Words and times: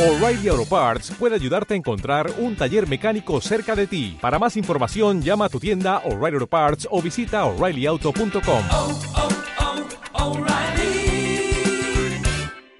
O'Reilly 0.00 0.48
Auto 0.48 0.64
Parts 0.64 1.10
puede 1.18 1.34
ayudarte 1.34 1.74
a 1.74 1.76
encontrar 1.76 2.32
un 2.38 2.56
taller 2.56 2.88
mecánico 2.88 3.38
cerca 3.42 3.76
de 3.76 3.86
ti. 3.86 4.16
Para 4.18 4.38
más 4.38 4.56
información, 4.56 5.20
llama 5.20 5.44
a 5.44 5.48
tu 5.50 5.60
tienda 5.60 5.98
O'Reilly 6.06 6.36
Auto 6.36 6.46
Parts 6.46 6.88
o 6.90 7.02
visita 7.02 7.44
oreillyauto.com. 7.44 8.64
oh, 8.70 8.98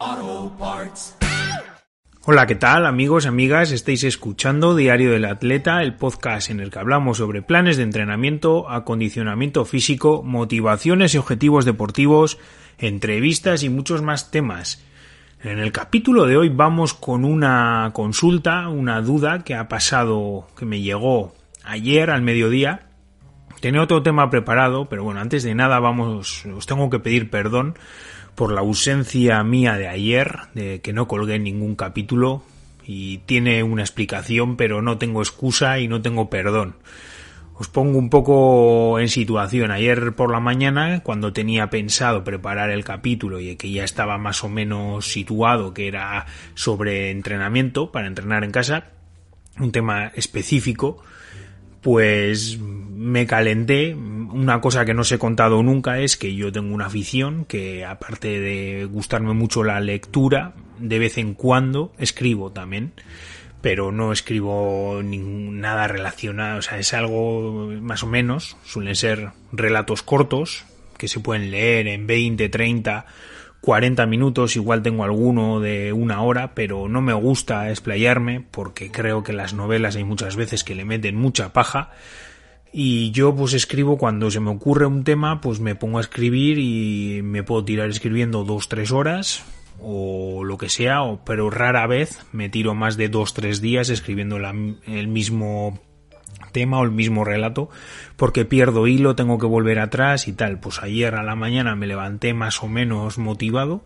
oh, 0.01 0.57
Parts. 0.59 1.15
Hola, 2.25 2.47
¿qué 2.47 2.55
tal 2.55 2.87
amigos 2.87 3.27
y 3.27 3.29
amigas? 3.29 3.71
Estáis 3.71 4.03
escuchando 4.05 4.75
Diario 4.75 5.11
del 5.11 5.27
Atleta, 5.27 5.83
el 5.83 5.97
podcast 5.97 6.49
en 6.49 6.61
el 6.61 6.71
que 6.71 6.79
hablamos 6.79 7.19
sobre 7.19 7.43
planes 7.43 7.77
de 7.77 7.83
entrenamiento, 7.83 8.71
acondicionamiento 8.71 9.67
físico, 9.67 10.23
motivaciones 10.23 11.15
y 11.15 11.19
objetivos 11.19 11.67
deportivos, 11.67 12.39
entrevistas 12.79 13.63
y 13.63 13.69
muchos 13.69 14.01
más 14.01 14.31
temas. 14.31 14.83
En 15.43 15.59
el 15.59 15.73
capítulo 15.73 16.27
de 16.27 16.37
hoy 16.37 16.51
vamos 16.51 16.93
con 16.93 17.25
una 17.25 17.93
consulta, 17.95 18.69
una 18.69 19.01
duda 19.01 19.43
que 19.43 19.55
ha 19.55 19.69
pasado, 19.69 20.47
que 20.55 20.67
me 20.67 20.83
llegó 20.83 21.33
ayer 21.65 22.11
al 22.11 22.21
mediodía. 22.21 22.89
Tenía 23.61 23.81
otro 23.81 24.03
tema 24.03 24.29
preparado, 24.29 24.91
pero 24.91 25.03
bueno, 25.03 25.21
antes 25.21 25.43
de 25.43 25.55
nada 25.55 25.81
vamos, 25.81 26.45
os 26.45 26.67
tengo 26.67 26.91
que 26.91 26.99
pedir 26.99 27.31
perdón 27.31 27.75
por 28.35 28.53
la 28.53 28.61
ausencia 28.61 29.43
mía 29.43 29.79
de 29.79 29.89
ayer, 29.89 30.41
de 30.53 30.83
que 30.83 30.93
no 30.93 31.09
colgué 31.09 31.39
ningún 31.39 31.75
capítulo 31.75 32.43
y 32.85 33.19
tiene 33.19 33.63
una 33.63 33.81
explicación, 33.81 34.59
pero 34.59 34.83
no 34.83 34.99
tengo 34.99 35.23
excusa 35.23 35.79
y 35.79 35.89
no 35.89 36.03
tengo 36.03 36.29
perdón. 36.29 36.75
Os 37.61 37.69
pongo 37.69 37.99
un 37.99 38.09
poco 38.09 38.99
en 38.99 39.11
situación. 39.11 39.71
Ayer 39.71 40.15
por 40.15 40.33
la 40.33 40.41
mañana, 40.41 41.03
cuando 41.03 41.35
tenía 41.35 41.69
pensado 41.69 42.25
preparar 42.25 42.71
el 42.71 42.85
capítulo 42.85 43.39
y 43.39 43.55
que 43.57 43.71
ya 43.71 43.85
estaba 43.85 44.17
más 44.17 44.43
o 44.45 44.49
menos 44.49 45.13
situado, 45.13 45.75
que 45.75 45.87
era 45.87 46.25
sobre 46.55 47.11
entrenamiento, 47.11 47.93
para 47.93 48.07
entrenar 48.07 48.45
en 48.45 48.51
casa, 48.51 48.93
un 49.59 49.73
tema 49.73 50.07
específico, 50.15 51.03
pues 51.83 52.59
me 52.59 53.27
calenté. 53.27 53.95
Una 53.95 54.63
cosa 54.63 54.87
que 54.87 54.95
no 54.95 55.03
os 55.03 55.13
he 55.13 55.19
contado 55.19 55.63
nunca 55.63 55.99
es 55.99 56.17
que 56.17 56.35
yo 56.35 56.51
tengo 56.51 56.75
una 56.75 56.87
afición 56.87 57.45
que 57.45 57.85
aparte 57.85 58.41
de 58.41 58.87
gustarme 58.87 59.35
mucho 59.35 59.65
la 59.65 59.81
lectura, 59.81 60.55
de 60.79 60.99
vez 60.99 61.19
en 61.19 61.35
cuando 61.35 61.93
escribo 61.99 62.53
también 62.53 62.95
pero 63.61 63.93
no 63.93 64.13
escribo 64.13 65.01
nada 65.03 65.87
relacionado, 65.87 66.59
o 66.59 66.63
sea, 66.63 66.79
es 66.79 66.95
algo 66.95 67.71
más 67.81 68.03
o 68.03 68.07
menos, 68.07 68.57
suelen 68.65 68.97
ser 68.97 69.31
relatos 69.53 70.03
cortos 70.03 70.65
que 70.97 71.09
se 71.09 71.21
pueden 71.21 71.51
leer 71.51 71.89
en 71.89 72.07
20, 72.07 72.49
30, 72.49 73.07
40 73.61 74.07
minutos, 74.07 74.57
igual 74.57 74.83
tengo 74.83 75.05
alguno 75.05 75.61
de 75.61 75.93
una 75.93 76.23
hora, 76.23 76.55
pero 76.55 76.89
no 76.89 77.03
me 77.03 77.13
gusta 77.13 77.71
explayarme 77.71 78.45
porque 78.51 78.91
creo 78.91 79.23
que 79.23 79.33
las 79.33 79.53
novelas 79.53 79.97
hay 79.97 80.05
muchas 80.05 80.37
veces 80.37 80.65
que 80.65 80.75
le 80.75 80.85
meten 80.85 81.17
mucha 81.17 81.53
paja 81.53 81.91
y 82.73 83.11
yo 83.11 83.35
pues 83.35 83.53
escribo 83.53 83.99
cuando 83.99 84.31
se 84.31 84.41
me 84.41 84.51
ocurre 84.51 84.87
un 84.87 85.05
tema, 85.05 85.41
pues 85.41 85.61
me 85.61 85.75
pongo 85.75 85.99
a 85.99 86.03
escribir 86.03 86.59
y 86.59 87.21
me 87.23 87.43
puedo 87.43 87.65
tirar 87.65 87.91
escribiendo 87.91 88.45
dos, 88.45 88.69
tres 88.69 88.93
horas, 88.93 89.43
o 89.81 90.45
lo 90.45 90.59
que 90.59 90.69
sea, 90.69 91.01
pero 91.25 91.51
rara 91.51 91.87
vez 91.87 92.25
me 92.33 92.49
tiro 92.49 92.75
más 92.75 92.97
de 92.97 93.09
dos 93.09 93.35
tres 93.35 93.61
días 93.61 93.89
escribiendo 93.89 94.37
el 94.37 95.09
mismo 95.09 95.81
tema 96.53 96.81
o 96.81 96.85
el 96.85 96.91
mismo 96.91 97.25
relato 97.25 97.71
porque 98.17 98.45
pierdo 98.45 98.87
hilo, 98.87 99.15
tengo 99.15 99.39
que 99.39 99.47
volver 99.47 99.79
atrás 99.79 100.29
y 100.29 100.33
tal. 100.33 100.61
Pues 100.61 100.83
ayer 100.83 101.15
a 101.15 101.23
la 101.23 101.35
mañana 101.35 101.75
me 101.77 101.87
levanté 101.87 102.35
más 102.35 102.63
o 102.63 102.69
menos 102.69 103.19
motivado 103.19 103.85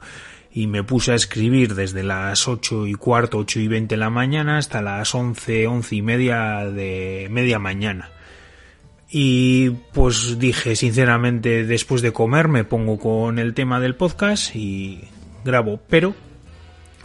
y 0.52 0.66
me 0.66 0.84
puse 0.84 1.12
a 1.12 1.16
escribir 1.16 1.74
desde 1.74 2.02
las 2.02 2.48
ocho 2.48 2.86
y 2.86 2.94
cuarto, 2.94 3.38
ocho 3.38 3.60
y 3.60 3.68
veinte 3.68 3.94
de 3.94 3.98
la 3.98 4.10
mañana 4.10 4.58
hasta 4.58 4.82
las 4.82 5.14
once, 5.14 5.66
once 5.66 5.96
y 5.96 6.02
media 6.02 6.64
de 6.64 7.28
media 7.30 7.58
mañana. 7.58 8.10
Y 9.10 9.70
pues 9.92 10.38
dije 10.38 10.74
sinceramente 10.74 11.64
después 11.64 12.02
de 12.02 12.12
comer 12.12 12.48
me 12.48 12.64
pongo 12.64 12.98
con 12.98 13.38
el 13.38 13.54
tema 13.54 13.78
del 13.78 13.94
podcast 13.94 14.56
y 14.56 15.04
grabo, 15.44 15.80
pero 15.88 16.14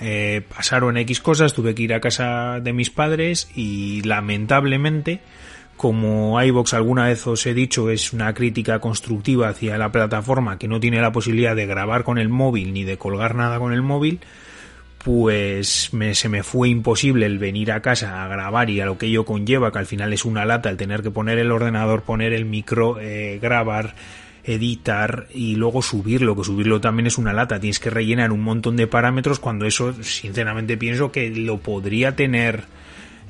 eh, 0.02 0.42
pasaron 0.56 0.98
X 0.98 1.20
cosas, 1.20 1.54
tuve 1.54 1.76
que 1.76 1.84
ir 1.84 1.94
a 1.94 2.00
casa 2.00 2.60
de 2.62 2.74
mis 2.74 2.90
padres 2.90 3.50
y 3.56 4.02
lamentablemente, 4.04 5.20
como 5.76 6.42
iVox 6.42 6.74
alguna 6.74 7.06
vez 7.06 7.26
os 7.28 7.46
he 7.46 7.54
dicho 7.54 7.90
es 7.90 8.14
una 8.14 8.34
crítica 8.34 8.80
constructiva 8.80 9.50
hacia 9.50 9.78
la 9.78 9.92
plataforma 9.92 10.58
que 10.58 10.68
no 10.68 10.80
tiene 10.80 11.02
la 11.02 11.12
posibilidad 11.12 11.56
de 11.56 11.66
grabar 11.66 12.04
con 12.04 12.18
el 12.18 12.30
móvil 12.30 12.74
ni 12.74 12.84
de 12.84 12.98
colgar 12.98 13.36
nada 13.36 13.60
con 13.60 13.74
el 13.74 13.82
móvil, 13.82 14.20
pues 15.04 15.94
me, 15.94 16.14
se 16.16 16.30
me 16.30 16.44
fue 16.44 16.70
imposible 16.70 17.26
el 17.26 17.40
venir 17.40 17.72
a 17.72 17.82
casa 17.82 18.24
a 18.24 18.28
grabar 18.28 18.70
y 18.70 18.82
a 18.82 18.86
lo 18.86 18.98
que 18.98 19.08
ello 19.08 19.26
conlleva, 19.26 19.72
que 19.72 19.80
al 19.80 19.86
final 19.86 20.14
es 20.14 20.26
una 20.26 20.46
lata 20.46 20.70
el 20.70 20.78
tener 20.78 21.02
que 21.02 21.12
poner 21.12 21.40
el 21.40 21.52
ordenador, 21.52 22.04
poner 22.04 22.34
el 22.34 22.46
micro, 22.46 23.00
eh, 23.00 23.40
grabar, 23.42 23.96
editar 24.50 25.28
y 25.34 25.56
luego 25.56 25.82
subirlo, 25.82 26.36
que 26.36 26.44
subirlo 26.44 26.82
también 26.82 27.08
es 27.08 27.18
una 27.18 27.34
lata, 27.34 27.60
tienes 27.60 27.80
que 27.80 27.92
rellenar 27.92 28.32
un 28.32 28.42
montón 28.42 28.76
de 28.78 28.88
parámetros 28.88 29.40
cuando 29.40 29.66
eso 29.66 29.94
sinceramente 30.02 30.76
pienso 30.76 31.12
que 31.12 31.30
lo 31.30 31.60
podría 31.60 32.16
tener 32.16 32.64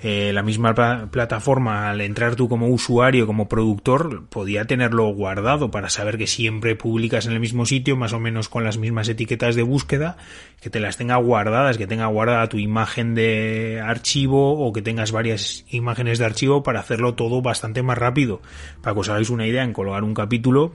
eh, 0.02 0.32
la 0.32 0.44
misma 0.44 0.74
plataforma 1.12 1.90
al 1.90 2.00
entrar 2.00 2.38
tú 2.38 2.48
como 2.48 2.70
usuario, 2.70 3.28
como 3.28 3.50
productor, 3.50 4.28
podía 4.28 4.64
tenerlo 4.64 5.08
guardado 5.08 5.72
para 5.72 5.90
saber 5.90 6.18
que 6.18 6.26
siempre 6.26 6.78
publicas 6.78 7.26
en 7.26 7.34
el 7.34 7.42
mismo 7.42 7.66
sitio, 7.66 7.98
más 7.98 8.14
o 8.14 8.20
menos 8.20 8.48
con 8.48 8.64
las 8.64 8.78
mismas 8.78 9.10
etiquetas 9.10 9.56
de 9.56 9.64
búsqueda, 9.64 10.16
que 10.62 10.70
te 10.70 10.80
las 10.80 10.96
tenga 10.96 11.18
guardadas, 11.18 11.78
que 11.78 11.86
tenga 11.86 12.06
guardada 12.06 12.48
tu 12.48 12.60
imagen 12.60 13.14
de 13.14 13.82
archivo 13.84 14.66
o 14.66 14.72
que 14.72 14.82
tengas 14.82 15.12
varias 15.12 15.66
imágenes 15.70 16.18
de 16.18 16.26
archivo 16.26 16.64
para 16.64 16.80
hacerlo 16.80 17.16
todo 17.16 17.42
bastante 17.42 17.84
más 17.84 17.98
rápido. 17.98 18.42
Para 18.82 18.94
que 18.94 19.00
os 19.02 19.10
hagáis 19.10 19.30
una 19.30 19.48
idea, 19.48 19.66
en 19.66 19.74
colgar 19.74 20.06
un 20.06 20.14
capítulo 20.14 20.72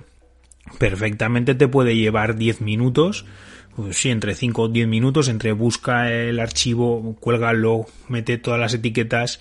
perfectamente 0.78 1.54
te 1.54 1.68
puede 1.68 1.96
llevar 1.96 2.36
10 2.36 2.60
minutos, 2.60 3.26
pues 3.76 3.96
sí, 3.96 4.10
entre 4.10 4.34
5 4.34 4.62
o 4.62 4.68
10 4.68 4.86
minutos, 4.86 5.28
entre 5.28 5.52
busca 5.52 6.12
el 6.12 6.38
archivo, 6.38 7.16
cuélgalo, 7.20 7.86
mete 8.08 8.38
todas 8.38 8.60
las 8.60 8.74
etiquetas, 8.74 9.40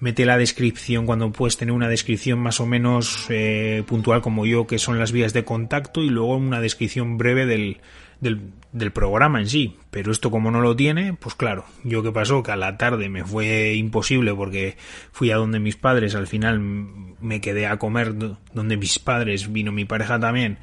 mete 0.00 0.24
la 0.24 0.38
descripción 0.38 1.06
cuando 1.06 1.30
puedes 1.32 1.56
tener 1.56 1.72
una 1.72 1.88
descripción 1.88 2.38
más 2.38 2.60
o 2.60 2.66
menos 2.66 3.26
eh, 3.28 3.82
puntual 3.86 4.22
como 4.22 4.46
yo, 4.46 4.66
que 4.66 4.78
son 4.78 4.98
las 4.98 5.12
vías 5.12 5.32
de 5.32 5.44
contacto, 5.44 6.02
y 6.02 6.08
luego 6.08 6.36
una 6.36 6.60
descripción 6.60 7.18
breve 7.18 7.46
del, 7.46 7.78
del, 8.24 8.52
del, 8.72 8.90
programa 8.90 9.40
en 9.40 9.48
sí. 9.48 9.76
Pero 9.92 10.10
esto 10.10 10.32
como 10.32 10.50
no 10.50 10.60
lo 10.60 10.74
tiene, 10.74 11.14
pues 11.14 11.36
claro, 11.36 11.64
yo 11.84 12.02
qué 12.02 12.10
pasó, 12.10 12.42
que 12.42 12.50
a 12.50 12.56
la 12.56 12.76
tarde 12.76 13.08
me 13.08 13.24
fue 13.24 13.74
imposible 13.74 14.34
porque 14.34 14.76
fui 15.12 15.30
a 15.30 15.36
donde 15.36 15.60
mis 15.60 15.76
padres, 15.76 16.16
al 16.16 16.26
final 16.26 16.58
me 16.58 17.40
quedé 17.40 17.68
a 17.68 17.78
comer 17.78 18.14
donde 18.52 18.76
mis 18.76 18.98
padres, 18.98 19.52
vino 19.52 19.70
mi 19.70 19.84
pareja 19.84 20.18
también. 20.18 20.58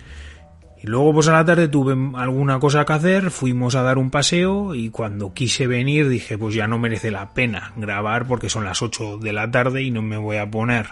Y 0.84 0.88
luego 0.88 1.14
pues 1.14 1.28
a 1.28 1.34
la 1.34 1.46
tarde 1.46 1.68
tuve 1.68 1.96
alguna 2.18 2.60
cosa 2.60 2.86
que 2.86 2.94
hacer, 2.94 3.30
fuimos 3.30 3.76
a 3.76 3.84
dar 3.84 4.00
un 4.00 4.10
paseo 4.10 4.74
y 4.74 4.90
cuando 4.90 5.32
quise 5.32 5.68
venir 5.68 6.10
dije 6.10 6.40
pues 6.40 6.56
ya 6.56 6.66
no 6.66 6.80
merece 6.80 7.12
la 7.12 7.36
pena 7.36 7.72
grabar 7.76 8.26
porque 8.26 8.50
son 8.50 8.66
las 8.66 8.82
8 8.82 9.20
de 9.20 9.32
la 9.32 9.52
tarde 9.52 9.84
y 9.84 9.92
no 9.92 10.02
me 10.02 10.18
voy 10.18 10.38
a 10.38 10.50
poner 10.50 10.88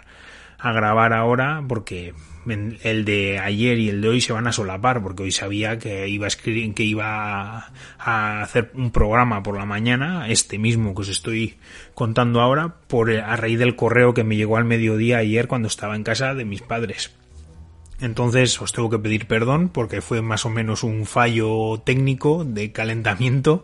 a 0.59 0.74
grabar 0.74 1.13
ahora 1.13 1.63
porque 1.68 2.13
el 2.52 3.06
de 3.06 3.40
ayer 3.40 3.80
y 3.80 3.90
el 3.90 4.02
de 4.02 4.10
hoy 4.10 4.22
se 4.22 4.34
van 4.34 4.48
a 4.48 4.52
solapar 4.52 5.02
porque 5.02 5.24
hoy 5.24 5.32
sabía 5.32 5.78
que 5.78 6.08
iba 6.08 6.26
a 6.26 6.28
escribir, 6.28 6.74
que 6.74 6.84
iba 6.84 7.72
a 7.98 8.42
hacer 8.42 8.72
un 8.76 8.92
programa 8.92 9.44
por 9.44 9.58
la 9.58 9.66
mañana, 9.66 10.28
este 10.30 10.58
mismo 10.58 10.94
que 10.94 11.02
os 11.02 11.10
estoy 11.10 11.56
contando 11.94 12.42
ahora, 12.42 12.76
por 12.88 13.12
a 13.12 13.36
raíz 13.36 13.60
del 13.60 13.76
correo 13.76 14.14
que 14.14 14.24
me 14.24 14.36
llegó 14.36 14.58
al 14.58 14.66
mediodía 14.66 15.18
ayer 15.18 15.48
cuando 15.48 15.68
estaba 15.68 15.96
en 15.96 16.04
casa 16.04 16.34
de 16.34 16.46
mis 16.46 16.62
padres. 16.62 17.12
Entonces 18.02 18.62
os 18.62 18.72
tengo 18.72 18.90
que 18.90 19.00
pedir 19.00 19.28
perdón 19.28 19.70
porque 19.70 20.02
fue 20.02 20.22
más 20.22 20.46
o 20.46 20.50
menos 20.50 20.84
un 20.84 21.06
fallo 21.06 21.81
técnico 21.84 22.46
de 22.46 22.72
calentamiento. 22.72 23.64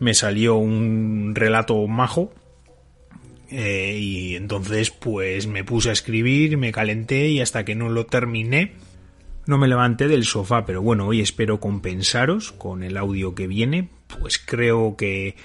Me 0.00 0.14
salió 0.14 0.56
un 0.56 1.34
relato 1.34 1.86
majo 1.86 2.32
eh, 3.50 3.98
y 3.98 4.36
entonces 4.36 4.90
pues 4.90 5.46
me 5.46 5.64
puse 5.64 5.90
a 5.90 5.92
escribir, 5.92 6.56
me 6.56 6.72
calenté 6.72 7.28
y 7.28 7.40
hasta 7.40 7.64
que 7.64 7.74
no 7.74 7.88
lo 7.88 8.06
terminé 8.06 8.72
no 9.46 9.58
me 9.58 9.68
levanté 9.68 10.08
del 10.08 10.24
sofá, 10.24 10.66
pero 10.66 10.82
bueno, 10.82 11.06
hoy 11.06 11.20
espero 11.20 11.60
compensaros 11.60 12.52
con 12.52 12.82
el 12.82 12.96
audio 12.96 13.34
que 13.34 13.46
viene, 13.46 13.88
pues 14.08 14.38
creo 14.38 14.96
que 14.96 15.36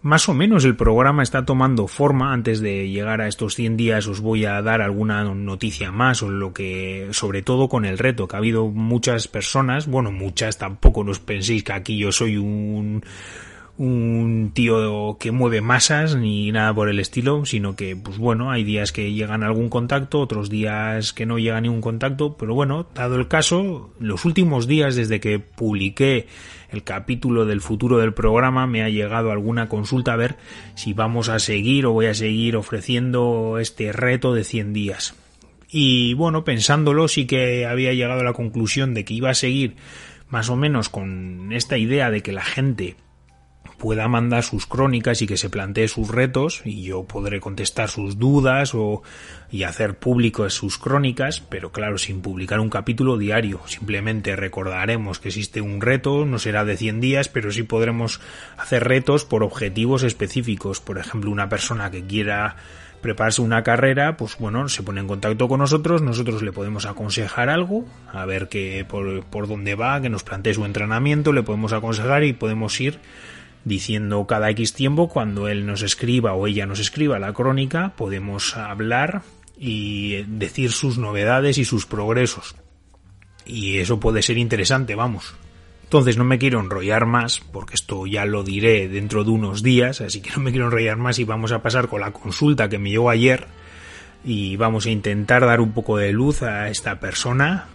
más 0.00 0.28
o 0.28 0.34
menos 0.34 0.64
el 0.64 0.76
programa 0.76 1.22
está 1.22 1.44
tomando 1.44 1.86
forma. 1.86 2.32
Antes 2.32 2.60
de 2.60 2.88
llegar 2.88 3.20
a 3.20 3.28
estos 3.28 3.54
100 3.54 3.76
días 3.76 4.06
os 4.06 4.20
voy 4.20 4.46
a 4.46 4.62
dar 4.62 4.80
alguna 4.80 5.24
noticia 5.24 5.92
más 5.92 6.22
o 6.22 6.30
lo 6.30 6.54
que, 6.54 7.08
sobre 7.10 7.42
todo 7.42 7.68
con 7.68 7.84
el 7.84 7.98
reto, 7.98 8.26
que 8.26 8.36
ha 8.36 8.38
habido 8.38 8.68
muchas 8.68 9.28
personas, 9.28 9.86
bueno, 9.86 10.12
muchas 10.12 10.56
tampoco 10.58 11.04
nos 11.04 11.18
penséis 11.18 11.62
que 11.62 11.72
aquí 11.72 11.98
yo 11.98 12.12
soy 12.12 12.38
un 12.38 13.04
un 13.78 14.52
tío 14.54 15.18
que 15.20 15.32
mueve 15.32 15.60
masas 15.60 16.16
ni 16.16 16.50
nada 16.50 16.72
por 16.74 16.88
el 16.88 16.98
estilo, 16.98 17.44
sino 17.44 17.76
que, 17.76 17.94
pues 17.94 18.16
bueno, 18.16 18.50
hay 18.50 18.64
días 18.64 18.90
que 18.90 19.12
llegan 19.12 19.42
algún 19.42 19.68
contacto, 19.68 20.20
otros 20.20 20.48
días 20.48 21.12
que 21.12 21.26
no 21.26 21.38
llega 21.38 21.60
ningún 21.60 21.82
contacto, 21.82 22.36
pero 22.36 22.54
bueno, 22.54 22.86
dado 22.94 23.16
el 23.16 23.28
caso, 23.28 23.90
los 24.00 24.24
últimos 24.24 24.66
días 24.66 24.96
desde 24.96 25.20
que 25.20 25.38
publiqué 25.38 26.26
el 26.70 26.84
capítulo 26.84 27.44
del 27.44 27.60
futuro 27.60 27.98
del 27.98 28.14
programa 28.14 28.66
me 28.66 28.82
ha 28.82 28.88
llegado 28.88 29.30
alguna 29.30 29.68
consulta 29.68 30.14
a 30.14 30.16
ver 30.16 30.36
si 30.74 30.92
vamos 30.94 31.28
a 31.28 31.38
seguir 31.38 31.86
o 31.86 31.92
voy 31.92 32.06
a 32.06 32.14
seguir 32.14 32.56
ofreciendo 32.56 33.58
este 33.60 33.92
reto 33.92 34.34
de 34.34 34.44
100 34.44 34.72
días. 34.72 35.14
Y 35.68 36.14
bueno, 36.14 36.44
pensándolo 36.44 37.08
sí 37.08 37.26
que 37.26 37.66
había 37.66 37.92
llegado 37.92 38.20
a 38.20 38.24
la 38.24 38.32
conclusión 38.32 38.94
de 38.94 39.04
que 39.04 39.14
iba 39.14 39.30
a 39.30 39.34
seguir 39.34 39.76
más 40.28 40.48
o 40.48 40.56
menos 40.56 40.88
con 40.88 41.52
esta 41.52 41.76
idea 41.76 42.10
de 42.10 42.22
que 42.22 42.32
la 42.32 42.44
gente 42.44 42.96
pueda 43.78 44.08
mandar 44.08 44.42
sus 44.42 44.66
crónicas 44.66 45.22
y 45.22 45.26
que 45.26 45.36
se 45.36 45.50
plantee 45.50 45.88
sus 45.88 46.08
retos 46.08 46.62
y 46.64 46.82
yo 46.82 47.04
podré 47.04 47.40
contestar 47.40 47.88
sus 47.88 48.18
dudas 48.18 48.74
o 48.74 49.02
y 49.50 49.62
hacer 49.62 49.98
público 49.98 50.48
sus 50.50 50.78
crónicas, 50.78 51.40
pero 51.40 51.70
claro, 51.72 51.98
sin 51.98 52.20
publicar 52.20 52.60
un 52.60 52.70
capítulo 52.70 53.16
diario. 53.16 53.60
Simplemente 53.66 54.34
recordaremos 54.34 55.18
que 55.18 55.28
existe 55.28 55.60
un 55.60 55.80
reto, 55.80 56.26
no 56.26 56.38
será 56.38 56.64
de 56.64 56.76
100 56.76 57.00
días, 57.00 57.28
pero 57.28 57.50
sí 57.50 57.62
podremos 57.62 58.20
hacer 58.56 58.84
retos 58.84 59.24
por 59.24 59.42
objetivos 59.42 60.02
específicos. 60.02 60.80
Por 60.80 60.98
ejemplo, 60.98 61.30
una 61.30 61.48
persona 61.48 61.90
que 61.90 62.04
quiera 62.04 62.56
prepararse 63.00 63.40
una 63.42 63.62
carrera, 63.62 64.16
pues 64.16 64.36
bueno, 64.38 64.68
se 64.68 64.82
pone 64.82 65.00
en 65.00 65.06
contacto 65.06 65.46
con 65.48 65.60
nosotros, 65.60 66.02
nosotros 66.02 66.42
le 66.42 66.50
podemos 66.52 66.86
aconsejar 66.86 67.50
algo, 67.50 67.84
a 68.12 68.24
ver 68.24 68.48
qué 68.48 68.84
por, 68.88 69.24
por 69.24 69.46
dónde 69.46 69.74
va, 69.74 70.00
que 70.00 70.08
nos 70.08 70.24
plantee 70.24 70.54
su 70.54 70.64
entrenamiento, 70.64 71.32
le 71.32 71.42
podemos 71.42 71.72
aconsejar 71.72 72.24
y 72.24 72.32
podemos 72.32 72.80
ir 72.80 72.98
diciendo 73.66 74.24
cada 74.28 74.48
X 74.50 74.74
tiempo 74.74 75.08
cuando 75.08 75.48
él 75.48 75.66
nos 75.66 75.82
escriba 75.82 76.34
o 76.34 76.46
ella 76.46 76.66
nos 76.66 76.78
escriba 76.78 77.18
la 77.18 77.32
crónica, 77.32 77.94
podemos 77.96 78.56
hablar 78.56 79.22
y 79.58 80.22
decir 80.28 80.70
sus 80.70 80.98
novedades 80.98 81.58
y 81.58 81.64
sus 81.64 81.84
progresos. 81.84 82.54
Y 83.44 83.78
eso 83.78 83.98
puede 83.98 84.22
ser 84.22 84.38
interesante, 84.38 84.94
vamos. 84.94 85.34
Entonces 85.82 86.16
no 86.16 86.22
me 86.22 86.38
quiero 86.38 86.60
enrollar 86.60 87.06
más, 87.06 87.40
porque 87.40 87.74
esto 87.74 88.06
ya 88.06 88.24
lo 88.24 88.44
diré 88.44 88.86
dentro 88.88 89.24
de 89.24 89.30
unos 89.30 89.64
días, 89.64 90.00
así 90.00 90.20
que 90.20 90.30
no 90.30 90.42
me 90.42 90.52
quiero 90.52 90.66
enrollar 90.66 90.96
más 90.96 91.18
y 91.18 91.24
vamos 91.24 91.50
a 91.50 91.60
pasar 91.60 91.88
con 91.88 92.00
la 92.00 92.12
consulta 92.12 92.68
que 92.68 92.78
me 92.78 92.90
llegó 92.90 93.10
ayer 93.10 93.48
y 94.24 94.56
vamos 94.56 94.86
a 94.86 94.90
intentar 94.90 95.44
dar 95.44 95.60
un 95.60 95.72
poco 95.72 95.96
de 95.96 96.12
luz 96.12 96.42
a 96.42 96.68
esta 96.68 97.00
persona, 97.00 97.66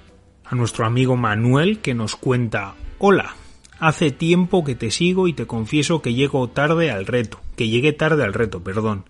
a 0.45 0.55
nuestro 0.55 0.85
amigo 0.85 1.17
Manuel 1.17 1.79
que 1.79 1.93
nos 1.93 2.15
cuenta, 2.15 2.75
hola, 2.97 3.35
Hace 3.81 4.11
tiempo 4.11 4.63
que 4.63 4.75
te 4.75 4.91
sigo 4.91 5.27
y 5.27 5.33
te 5.33 5.47
confieso 5.47 6.03
que 6.03 6.13
llego 6.13 6.47
tarde 6.47 6.91
al 6.91 7.07
reto, 7.07 7.39
que 7.55 7.67
llegué 7.67 7.93
tarde 7.93 8.23
al 8.23 8.35
reto, 8.35 8.63
perdón, 8.63 9.05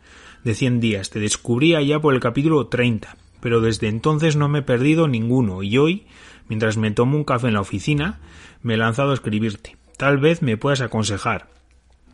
de 0.46 0.56
100 0.56 0.80
días. 0.80 1.10
Te 1.10 1.20
descubrí 1.20 1.76
allá 1.76 2.00
por 2.00 2.14
el 2.14 2.22
capítulo 2.22 2.68
30, 2.68 3.18
pero 3.42 3.60
desde 3.60 3.90
entonces 3.90 4.38
no 4.38 4.48
me 4.48 4.60
he 4.60 4.62
perdido 4.62 5.10
ninguno 5.10 5.62
y 5.62 5.78
hoy, 5.78 6.06
mientras 6.48 6.78
me 6.78 6.92
tomo 6.92 7.18
un 7.18 7.26
café 7.26 7.50
en 7.50 7.56
la 7.56 7.60
oficina, 7.60 8.22
me 8.64 8.76
he 8.76 8.78
lanzado 8.78 9.12
a 9.12 9.16
escribirte. 9.16 9.76
Tal 9.98 10.20
vez 10.20 10.42
me 10.42 10.56
puedas 10.56 10.80
aconsejar. 10.80 11.50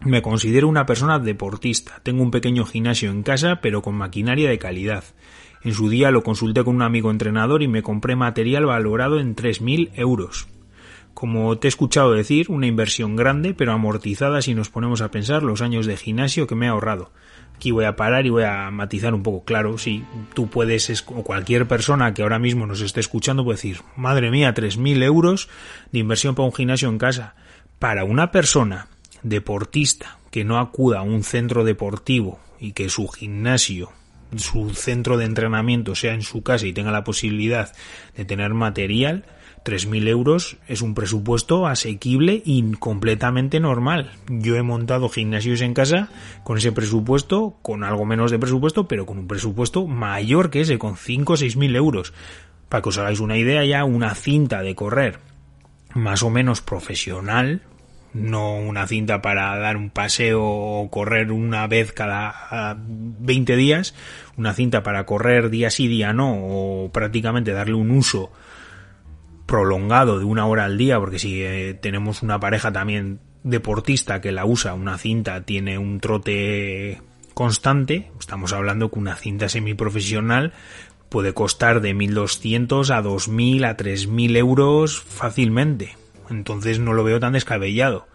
Me 0.03 0.23
considero 0.23 0.67
una 0.67 0.87
persona 0.87 1.19
deportista. 1.19 1.99
Tengo 2.01 2.23
un 2.23 2.31
pequeño 2.31 2.65
gimnasio 2.65 3.11
en 3.11 3.21
casa, 3.21 3.61
pero 3.61 3.83
con 3.83 3.93
maquinaria 3.93 4.49
de 4.49 4.57
calidad. 4.57 5.03
En 5.61 5.75
su 5.75 5.89
día 5.89 6.09
lo 6.09 6.23
consulté 6.23 6.63
con 6.63 6.77
un 6.77 6.81
amigo 6.81 7.11
entrenador 7.11 7.61
y 7.61 7.67
me 7.67 7.83
compré 7.83 8.15
material 8.15 8.65
valorado 8.65 9.19
en 9.19 9.35
3.000 9.35 9.91
euros 9.93 10.47
como 11.17 11.57
te 11.57 11.67
he 11.67 11.69
escuchado 11.69 12.13
decir, 12.13 12.45
una 12.51 12.67
inversión 12.67 13.15
grande, 13.15 13.55
pero 13.55 13.73
amortizada 13.73 14.43
si 14.43 14.53
nos 14.53 14.69
ponemos 14.69 15.01
a 15.01 15.09
pensar 15.09 15.41
los 15.41 15.63
años 15.63 15.87
de 15.87 15.97
gimnasio 15.97 16.45
que 16.45 16.53
me 16.53 16.67
he 16.67 16.69
ahorrado. 16.69 17.11
Aquí 17.55 17.71
voy 17.71 17.85
a 17.85 17.95
parar 17.95 18.27
y 18.27 18.29
voy 18.29 18.43
a 18.43 18.69
matizar 18.69 19.15
un 19.15 19.23
poco. 19.23 19.43
Claro, 19.43 19.79
si 19.79 20.05
tú 20.35 20.47
puedes, 20.47 21.03
o 21.07 21.23
cualquier 21.23 21.67
persona 21.67 22.13
que 22.13 22.21
ahora 22.21 22.37
mismo 22.37 22.67
nos 22.67 22.81
esté 22.81 22.99
escuchando 22.99 23.43
puede 23.43 23.55
decir, 23.55 23.81
madre 23.95 24.29
mía, 24.29 24.53
3.000 24.53 25.01
euros 25.01 25.49
de 25.91 25.97
inversión 25.97 26.35
para 26.35 26.45
un 26.45 26.53
gimnasio 26.53 26.87
en 26.87 26.99
casa. 26.99 27.33
Para 27.79 28.03
una 28.03 28.29
persona 28.29 28.85
deportista 29.23 30.19
que 30.29 30.43
no 30.43 30.59
acuda 30.59 30.99
a 30.99 31.01
un 31.01 31.23
centro 31.23 31.63
deportivo 31.63 32.39
y 32.59 32.73
que 32.73 32.89
su 32.89 33.07
gimnasio 33.07 33.89
su 34.35 34.71
centro 34.73 35.17
de 35.17 35.25
entrenamiento 35.25 35.95
sea 35.95 36.13
en 36.13 36.21
su 36.21 36.43
casa 36.43 36.67
y 36.67 36.73
tenga 36.73 36.91
la 36.91 37.03
posibilidad 37.03 37.73
de 38.15 38.25
tener 38.25 38.53
material, 38.53 39.25
3.000 39.67 40.07
euros 40.07 40.55
es 40.69 40.81
un 40.81 40.95
presupuesto 40.95 41.67
asequible 41.67 42.41
y 42.45 42.71
completamente 42.71 43.59
normal. 43.59 44.11
Yo 44.29 44.55
he 44.55 44.61
montado 44.61 45.09
gimnasios 45.09 45.59
en 45.59 45.73
casa 45.73 46.07
con 46.45 46.57
ese 46.57 46.71
presupuesto, 46.71 47.57
con 47.61 47.83
algo 47.83 48.05
menos 48.05 48.31
de 48.31 48.39
presupuesto, 48.39 48.87
pero 48.87 49.05
con 49.05 49.17
un 49.17 49.27
presupuesto 49.27 49.85
mayor 49.85 50.51
que 50.51 50.61
ese, 50.61 50.79
con 50.79 50.95
5 50.95 51.33
o 51.33 51.35
6.000 51.35 51.75
euros. 51.75 52.13
Para 52.69 52.81
que 52.81 52.89
os 52.89 52.97
hagáis 52.97 53.19
una 53.19 53.35
idea 53.37 53.65
ya, 53.65 53.83
una 53.83 54.15
cinta 54.15 54.61
de 54.61 54.73
correr 54.73 55.19
más 55.93 56.23
o 56.23 56.29
menos 56.29 56.61
profesional, 56.61 57.61
no 58.13 58.55
una 58.55 58.87
cinta 58.87 59.21
para 59.21 59.57
dar 59.57 59.75
un 59.75 59.89
paseo 59.89 60.45
o 60.45 60.89
correr 60.89 61.29
una 61.29 61.67
vez 61.67 61.91
cada 61.91 62.77
20 62.79 63.57
días, 63.57 63.95
una 64.37 64.53
cinta 64.53 64.81
para 64.81 65.05
correr 65.05 65.49
día 65.49 65.69
sí, 65.71 65.89
día 65.89 66.13
no, 66.13 66.35
o 66.37 66.89
prácticamente 66.93 67.51
darle 67.51 67.73
un 67.73 67.91
uso 67.91 68.31
prolongado 69.47 70.19
de 70.19 70.25
una 70.25 70.45
hora 70.45 70.65
al 70.65 70.77
día, 70.77 70.99
porque 70.99 71.17
si 71.17 71.41
eh, 71.41 71.73
tenemos 71.73 72.21
una 72.21 72.39
pareja 72.39 72.71
también 72.71 73.19
deportista 73.43 74.21
que 74.21 74.31
la 74.31 74.45
usa, 74.45 74.75
una 74.75 74.97
cinta 74.99 75.41
tiene 75.43 75.79
un 75.79 75.99
trote 75.99 77.01
constante, 77.33 78.11
estamos 78.19 78.53
hablando 78.53 78.91
que 78.91 78.99
una 78.99 79.15
cinta 79.15 79.49
semiprofesional 79.49 80.53
puede 81.09 81.33
costar 81.33 81.81
de 81.81 81.95
1.200 81.95 82.93
a 82.93 83.01
2.000 83.01 83.65
a 83.65 83.77
3.000 83.77 84.37
euros 84.37 85.01
fácilmente. 85.01 85.95
Entonces 86.29 86.79
no 86.79 86.93
lo 86.93 87.05
veo 87.05 87.19
tan 87.19 87.33
descabellado. 87.33 88.07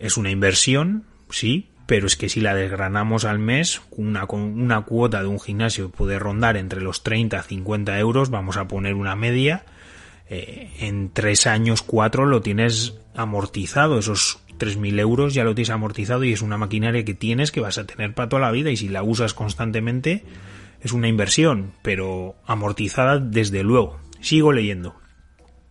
Es 0.00 0.16
una 0.16 0.30
inversión, 0.30 1.04
sí, 1.30 1.68
pero 1.86 2.06
es 2.06 2.16
que 2.16 2.28
si 2.28 2.40
la 2.40 2.54
desgranamos 2.54 3.24
al 3.24 3.38
mes, 3.38 3.82
una, 3.90 4.24
una 4.24 4.80
cuota 4.80 5.20
de 5.20 5.28
un 5.28 5.38
gimnasio 5.38 5.90
puede 5.90 6.18
rondar 6.18 6.56
entre 6.56 6.80
los 6.80 7.04
30 7.04 7.38
a 7.38 7.42
50 7.42 7.98
euros, 8.00 8.30
vamos 8.30 8.56
a 8.56 8.66
poner 8.66 8.94
una 8.94 9.14
media, 9.14 9.64
eh, 10.28 10.70
en 10.80 11.10
tres 11.12 11.46
años, 11.46 11.82
cuatro, 11.82 12.26
lo 12.26 12.40
tienes 12.40 12.94
amortizado, 13.14 13.98
esos 13.98 14.40
3.000 14.58 15.00
euros 15.00 15.34
ya 15.34 15.44
lo 15.44 15.54
tienes 15.54 15.70
amortizado 15.70 16.24
y 16.24 16.32
es 16.32 16.42
una 16.42 16.58
maquinaria 16.58 17.04
que 17.04 17.14
tienes 17.14 17.52
que 17.52 17.60
vas 17.60 17.78
a 17.78 17.86
tener 17.86 18.14
para 18.14 18.28
toda 18.28 18.42
la 18.42 18.52
vida 18.52 18.70
y 18.70 18.76
si 18.76 18.88
la 18.88 19.02
usas 19.02 19.34
constantemente 19.34 20.24
es 20.80 20.92
una 20.92 21.08
inversión, 21.08 21.72
pero 21.82 22.36
amortizada 22.46 23.18
desde 23.18 23.62
luego. 23.62 23.98
Sigo 24.20 24.52
leyendo. 24.52 24.94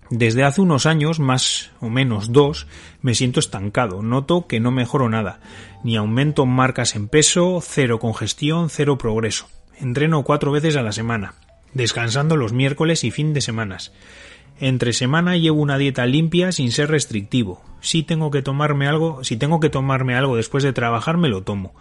Desde 0.10 0.44
hace 0.44 0.62
unos 0.62 0.86
años, 0.86 1.20
más 1.20 1.72
o 1.80 1.90
menos 1.90 2.32
dos, 2.32 2.68
me 3.02 3.16
siento 3.16 3.40
estancado. 3.40 4.02
Noto 4.02 4.48
que 4.48 4.60
no 4.60 4.72
mejoro 4.72 5.10
nada. 5.10 5.40
Ni 5.84 5.96
aumento 5.96 6.46
marcas 6.46 6.96
en 6.96 7.08
peso, 7.08 7.60
cero 7.62 8.00
congestión, 8.00 8.70
cero 8.70 8.98
progreso. 8.98 9.48
Entreno 9.80 10.24
cuatro 10.24 10.52
veces 10.52 10.76
a 10.76 10.84
la 10.84 10.92
semana, 10.92 11.36
descansando 11.74 12.36
los 12.36 12.54
miércoles 12.54 13.04
y 13.04 13.12
fin 13.12 13.34
de 13.34 13.42
semanas. 13.42 13.92
Entre 14.60 14.94
semana 14.94 15.36
llevo 15.36 15.62
una 15.62 15.78
dieta 15.78 16.06
limpia 16.06 16.52
sin 16.52 16.72
ser 16.72 16.90
restrictivo. 16.90 17.62
Si 17.82 18.04
tengo 18.04 18.32
que 18.32 18.42
tomarme 18.42 18.88
algo, 18.88 19.24
si 19.24 19.36
tengo 19.36 19.60
que 19.60 19.70
tomarme 19.70 20.16
algo 20.16 20.36
después 20.36 20.64
de 20.64 20.74
trabajar 20.74 21.18
me 21.18 21.28
lo 21.28 21.42
tomo. 21.44 21.74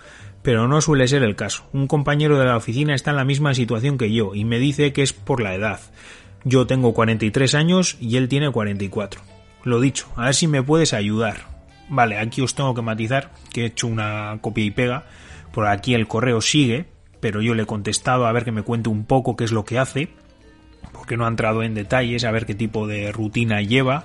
Pero 0.42 0.66
no 0.66 0.80
suele 0.80 1.06
ser 1.06 1.22
el 1.22 1.36
caso. 1.36 1.64
Un 1.72 1.86
compañero 1.86 2.38
de 2.38 2.46
la 2.46 2.56
oficina 2.56 2.94
está 2.94 3.10
en 3.10 3.16
la 3.16 3.24
misma 3.24 3.54
situación 3.54 3.98
que 3.98 4.12
yo 4.12 4.34
y 4.34 4.44
me 4.44 4.58
dice 4.58 4.92
que 4.92 5.02
es 5.02 5.12
por 5.12 5.42
la 5.42 5.54
edad. 5.54 5.80
Yo 6.44 6.66
tengo 6.66 6.94
43 6.94 7.54
años 7.54 7.96
y 8.00 8.16
él 8.16 8.28
tiene 8.28 8.50
44. 8.50 9.20
Lo 9.64 9.80
dicho, 9.80 10.08
a 10.16 10.24
ver 10.24 10.34
si 10.34 10.48
me 10.48 10.62
puedes 10.62 10.92
ayudar. 10.92 11.52
Vale, 11.88 12.18
aquí 12.18 12.40
os 12.40 12.54
tengo 12.54 12.74
que 12.74 12.82
matizar 12.82 13.30
que 13.52 13.62
he 13.62 13.66
hecho 13.66 13.86
una 13.86 14.38
copia 14.40 14.64
y 14.64 14.70
pega. 14.70 15.04
Por 15.52 15.66
aquí 15.66 15.94
el 15.94 16.08
correo 16.08 16.40
sigue, 16.40 16.86
pero 17.20 17.42
yo 17.42 17.54
le 17.54 17.62
he 17.62 17.66
contestado 17.66 18.26
a 18.26 18.32
ver 18.32 18.44
que 18.44 18.50
me 18.50 18.62
cuente 18.62 18.88
un 18.88 19.04
poco 19.04 19.36
qué 19.36 19.44
es 19.44 19.52
lo 19.52 19.64
que 19.64 19.78
hace 19.78 20.08
porque 20.92 21.16
no 21.16 21.24
ha 21.24 21.28
entrado 21.28 21.62
en 21.62 21.74
detalles 21.74 22.24
a 22.24 22.30
ver 22.30 22.46
qué 22.46 22.54
tipo 22.54 22.86
de 22.86 23.12
rutina 23.12 23.60
lleva 23.62 24.04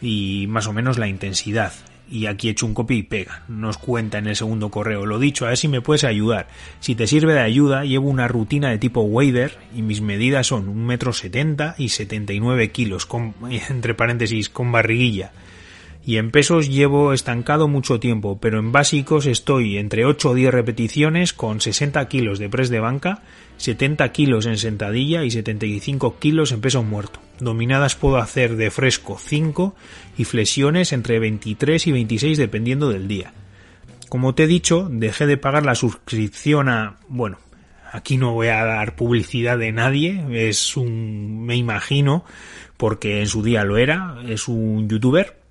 y 0.00 0.46
más 0.48 0.66
o 0.66 0.72
menos 0.72 0.98
la 0.98 1.08
intensidad. 1.08 1.72
Y 2.10 2.26
aquí 2.26 2.48
he 2.48 2.50
hecho 2.50 2.66
un 2.66 2.74
copia 2.74 2.96
y 2.98 3.02
pega. 3.04 3.42
Nos 3.48 3.78
cuenta 3.78 4.18
en 4.18 4.26
el 4.26 4.36
segundo 4.36 4.68
correo. 4.68 5.06
Lo 5.06 5.18
dicho, 5.18 5.46
a 5.46 5.48
ver 5.48 5.56
si 5.56 5.68
me 5.68 5.80
puedes 5.80 6.04
ayudar. 6.04 6.48
Si 6.80 6.94
te 6.94 7.06
sirve 7.06 7.32
de 7.32 7.40
ayuda, 7.40 7.84
llevo 7.86 8.10
una 8.10 8.28
rutina 8.28 8.68
de 8.68 8.76
tipo 8.76 9.00
Wader 9.00 9.56
y 9.74 9.80
mis 9.80 10.02
medidas 10.02 10.48
son 10.48 10.68
un 10.68 10.84
metro 10.84 11.14
setenta 11.14 11.74
y 11.78 11.88
79 11.88 12.70
kilos, 12.70 13.06
con, 13.06 13.34
entre 13.70 13.94
paréntesis, 13.94 14.50
con 14.50 14.72
barriguilla 14.72 15.32
y 16.04 16.16
en 16.16 16.30
pesos 16.30 16.68
llevo 16.68 17.12
estancado 17.12 17.68
mucho 17.68 18.00
tiempo, 18.00 18.38
pero 18.40 18.58
en 18.58 18.72
básicos 18.72 19.26
estoy 19.26 19.78
entre 19.78 20.04
8 20.04 20.30
o 20.30 20.34
10 20.34 20.52
repeticiones 20.52 21.32
con 21.32 21.60
60 21.60 22.08
kilos 22.08 22.38
de 22.38 22.48
press 22.48 22.70
de 22.70 22.80
banca, 22.80 23.22
70 23.58 24.10
kilos 24.10 24.46
en 24.46 24.58
sentadilla 24.58 25.24
y 25.24 25.30
75 25.30 26.18
kilos 26.18 26.50
en 26.50 26.60
peso 26.60 26.82
muerto. 26.82 27.20
Dominadas 27.38 27.94
puedo 27.94 28.16
hacer 28.16 28.56
de 28.56 28.70
fresco 28.70 29.16
5 29.18 29.76
y 30.18 30.24
flexiones 30.24 30.92
entre 30.92 31.20
23 31.20 31.86
y 31.86 31.92
26 31.92 32.38
dependiendo 32.38 32.88
del 32.88 33.06
día. 33.06 33.32
Como 34.08 34.34
te 34.34 34.44
he 34.44 34.48
dicho, 34.48 34.88
dejé 34.90 35.26
de 35.26 35.36
pagar 35.36 35.64
la 35.64 35.76
suscripción 35.76 36.68
a, 36.68 36.96
bueno, 37.08 37.38
aquí 37.92 38.16
no 38.16 38.32
voy 38.32 38.48
a 38.48 38.64
dar 38.64 38.96
publicidad 38.96 39.56
de 39.56 39.70
nadie, 39.70 40.48
es 40.48 40.76
un, 40.76 41.46
me 41.46 41.56
imagino, 41.56 42.24
porque 42.76 43.20
en 43.20 43.28
su 43.28 43.42
día 43.42 43.64
lo 43.64 43.78
era, 43.78 44.16
es 44.28 44.48
un 44.48 44.88
youtuber 44.88 45.41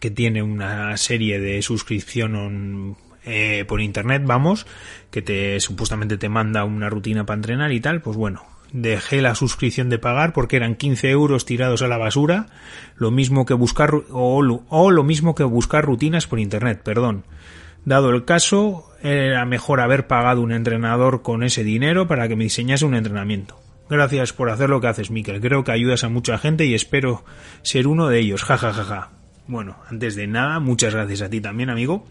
que 0.00 0.10
tiene 0.10 0.42
una 0.42 0.96
serie 0.96 1.40
de 1.40 1.62
suscripción 1.62 2.96
eh, 3.24 3.64
por 3.66 3.80
internet, 3.80 4.22
vamos, 4.26 4.66
que 5.10 5.22
te 5.22 5.60
supuestamente 5.60 6.18
te 6.18 6.28
manda 6.28 6.64
una 6.64 6.90
rutina 6.90 7.24
para 7.24 7.36
entrenar 7.36 7.72
y 7.72 7.80
tal, 7.80 8.02
pues 8.02 8.16
bueno, 8.16 8.44
dejé 8.72 9.22
la 9.22 9.34
suscripción 9.34 9.88
de 9.88 9.98
pagar 9.98 10.32
porque 10.32 10.56
eran 10.56 10.74
15 10.74 11.08
euros 11.10 11.46
tirados 11.46 11.82
a 11.82 11.88
la 11.88 11.96
basura, 11.96 12.46
lo 12.96 13.10
mismo 13.10 13.46
que 13.46 13.54
buscar 13.54 13.94
o, 14.10 14.62
o 14.68 14.90
lo 14.90 15.04
mismo 15.04 15.34
que 15.34 15.44
buscar 15.44 15.84
rutinas 15.84 16.26
por 16.26 16.40
internet, 16.40 16.82
perdón. 16.82 17.24
Dado 17.84 18.10
el 18.10 18.24
caso, 18.24 18.90
era 19.02 19.44
mejor 19.44 19.80
haber 19.80 20.06
pagado 20.06 20.40
un 20.40 20.52
entrenador 20.52 21.22
con 21.22 21.42
ese 21.42 21.64
dinero 21.64 22.08
para 22.08 22.28
que 22.28 22.36
me 22.36 22.44
diseñase 22.44 22.84
un 22.84 22.94
entrenamiento. 22.94 23.60
Gracias 23.88 24.32
por 24.32 24.50
hacer 24.50 24.70
lo 24.70 24.80
que 24.80 24.86
haces, 24.86 25.10
Mikel. 25.10 25.40
Creo 25.40 25.62
que 25.62 25.72
ayudas 25.72 26.04
a 26.04 26.08
mucha 26.08 26.38
gente 26.38 26.64
y 26.64 26.74
espero 26.74 27.24
ser 27.62 27.86
uno 27.86 28.08
de 28.08 28.18
ellos. 28.18 28.42
Ja, 28.42 28.56
ja, 28.56 28.72
ja, 28.72 28.84
ja. 28.84 29.10
Bueno, 29.46 29.76
antes 29.90 30.16
de 30.16 30.26
nada, 30.26 30.58
muchas 30.60 30.94
gracias 30.94 31.22
a 31.22 31.30
ti 31.30 31.40
también, 31.40 31.70
amigo. 31.70 32.06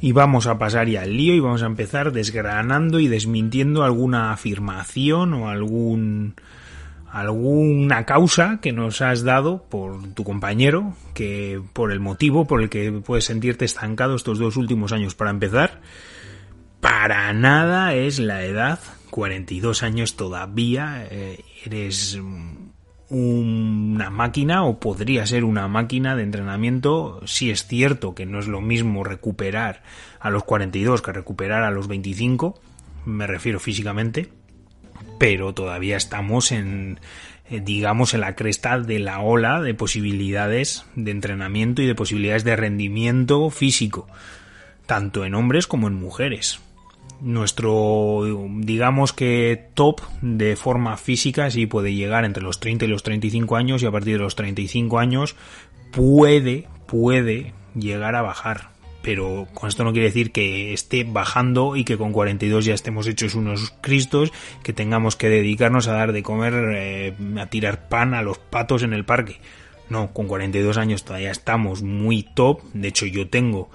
Y 0.00 0.12
vamos 0.12 0.48
a 0.48 0.58
pasar 0.58 0.88
ya 0.88 1.02
al 1.02 1.16
lío 1.16 1.34
y 1.34 1.40
vamos 1.40 1.62
a 1.62 1.66
empezar 1.66 2.12
desgranando 2.12 2.98
y 2.98 3.06
desmintiendo 3.06 3.84
alguna 3.84 4.32
afirmación 4.32 5.32
o 5.34 5.48
algún 5.48 6.34
alguna 7.12 8.06
causa 8.06 8.58
que 8.62 8.72
nos 8.72 9.02
has 9.02 9.22
dado 9.22 9.64
por 9.68 10.14
tu 10.14 10.24
compañero, 10.24 10.96
que 11.12 11.60
por 11.74 11.92
el 11.92 12.00
motivo 12.00 12.46
por 12.46 12.62
el 12.62 12.70
que 12.70 12.90
puedes 12.90 13.26
sentirte 13.26 13.66
estancado 13.66 14.16
estos 14.16 14.38
dos 14.38 14.56
últimos 14.56 14.92
años 14.92 15.14
para 15.14 15.30
empezar, 15.30 15.82
para 16.80 17.32
nada 17.34 17.94
es 17.94 18.18
la 18.18 18.44
edad, 18.44 18.80
42 19.10 19.82
años 19.82 20.16
todavía, 20.16 21.06
eh, 21.10 21.44
eres 21.66 22.18
una 23.12 24.08
máquina 24.08 24.64
o 24.64 24.80
podría 24.80 25.26
ser 25.26 25.44
una 25.44 25.68
máquina 25.68 26.16
de 26.16 26.22
entrenamiento 26.22 27.20
si 27.26 27.50
es 27.50 27.66
cierto 27.66 28.14
que 28.14 28.24
no 28.24 28.38
es 28.38 28.48
lo 28.48 28.62
mismo 28.62 29.04
recuperar 29.04 29.82
a 30.18 30.30
los 30.30 30.44
42 30.44 31.02
que 31.02 31.12
recuperar 31.12 31.62
a 31.62 31.70
los 31.70 31.88
25, 31.88 32.58
me 33.04 33.26
refiero 33.26 33.60
físicamente, 33.60 34.30
pero 35.18 35.52
todavía 35.52 35.98
estamos 35.98 36.52
en, 36.52 37.00
eh, 37.50 37.60
digamos, 37.60 38.14
en 38.14 38.22
la 38.22 38.34
cresta 38.34 38.78
de 38.78 38.98
la 38.98 39.20
ola 39.20 39.60
de 39.60 39.74
posibilidades 39.74 40.86
de 40.96 41.10
entrenamiento 41.10 41.82
y 41.82 41.86
de 41.86 41.94
posibilidades 41.94 42.44
de 42.44 42.56
rendimiento 42.56 43.50
físico, 43.50 44.08
tanto 44.86 45.26
en 45.26 45.34
hombres 45.34 45.66
como 45.66 45.86
en 45.86 45.94
mujeres. 45.94 46.60
Nuestro, 47.20 48.48
digamos 48.58 49.12
que 49.12 49.68
top 49.74 50.00
de 50.22 50.56
forma 50.56 50.96
física 50.96 51.50
sí 51.50 51.66
puede 51.66 51.94
llegar 51.94 52.24
entre 52.24 52.42
los 52.42 52.58
30 52.58 52.84
y 52.84 52.88
los 52.88 53.04
35 53.04 53.54
años 53.54 53.82
y 53.82 53.86
a 53.86 53.92
partir 53.92 54.14
de 54.14 54.24
los 54.24 54.34
35 54.34 54.98
años 54.98 55.36
puede, 55.92 56.66
puede 56.86 57.52
llegar 57.76 58.16
a 58.16 58.22
bajar 58.22 58.72
pero 59.02 59.48
con 59.52 59.68
esto 59.68 59.84
no 59.84 59.92
quiere 59.92 60.06
decir 60.06 60.32
que 60.32 60.72
esté 60.72 61.04
bajando 61.04 61.76
y 61.76 61.84
que 61.84 61.98
con 61.98 62.12
42 62.12 62.64
ya 62.64 62.74
estemos 62.74 63.06
hechos 63.08 63.34
unos 63.34 63.74
cristos, 63.80 64.32
que 64.62 64.72
tengamos 64.72 65.16
que 65.16 65.28
dedicarnos 65.28 65.88
a 65.88 65.92
dar 65.92 66.12
de 66.12 66.22
comer, 66.22 66.54
eh, 66.74 67.14
a 67.38 67.46
tirar 67.46 67.88
pan 67.88 68.14
a 68.14 68.22
los 68.22 68.38
patos 68.38 68.82
en 68.84 68.92
el 68.92 69.04
parque. 69.04 69.40
No, 69.90 70.12
con 70.12 70.28
42 70.28 70.78
años 70.78 71.04
todavía 71.04 71.32
estamos 71.32 71.82
muy 71.82 72.22
top. 72.22 72.62
De 72.72 72.88
hecho, 72.88 73.04
yo 73.06 73.28
tengo 73.28 73.70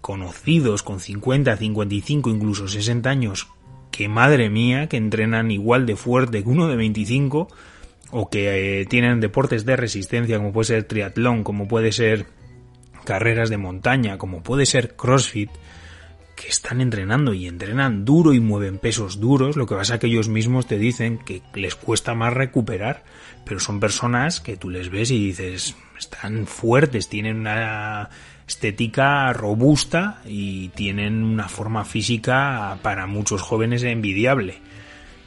conocidos 0.00 0.82
con 0.82 1.00
50, 1.00 1.56
55, 1.56 2.30
incluso 2.30 2.68
60 2.68 3.08
años, 3.10 3.48
que 3.90 4.08
madre 4.08 4.50
mía, 4.50 4.88
que 4.88 4.96
entrenan 4.96 5.50
igual 5.50 5.86
de 5.86 5.96
fuerte 5.96 6.42
que 6.42 6.48
uno 6.48 6.68
de 6.68 6.76
25, 6.76 7.48
o 8.10 8.30
que 8.30 8.80
eh, 8.80 8.86
tienen 8.86 9.20
deportes 9.20 9.64
de 9.64 9.76
resistencia, 9.76 10.38
como 10.38 10.52
puede 10.52 10.66
ser 10.66 10.84
triatlón, 10.84 11.44
como 11.44 11.68
puede 11.68 11.92
ser 11.92 12.26
carreras 13.04 13.50
de 13.50 13.58
montaña, 13.58 14.18
como 14.18 14.42
puede 14.42 14.66
ser 14.66 14.94
CrossFit, 14.96 15.50
que 16.36 16.48
están 16.48 16.80
entrenando 16.80 17.34
y 17.34 17.48
entrenan 17.48 18.04
duro 18.04 18.32
y 18.32 18.38
mueven 18.40 18.78
pesos 18.78 19.18
duros, 19.18 19.56
lo 19.56 19.66
que 19.66 19.74
pasa 19.74 19.98
que 19.98 20.06
ellos 20.06 20.28
mismos 20.28 20.68
te 20.68 20.78
dicen 20.78 21.18
que 21.18 21.42
les 21.54 21.74
cuesta 21.74 22.14
más 22.14 22.32
recuperar, 22.32 23.02
pero 23.44 23.58
son 23.58 23.80
personas 23.80 24.40
que 24.40 24.56
tú 24.56 24.70
les 24.70 24.88
ves 24.88 25.10
y 25.10 25.18
dices, 25.18 25.74
están 25.98 26.46
fuertes, 26.46 27.08
tienen 27.08 27.38
una 27.38 28.10
estética 28.48 29.32
robusta 29.34 30.22
y 30.26 30.68
tienen 30.70 31.22
una 31.22 31.48
forma 31.48 31.84
física 31.84 32.78
para 32.82 33.06
muchos 33.06 33.42
jóvenes 33.42 33.82
envidiable. 33.82 34.56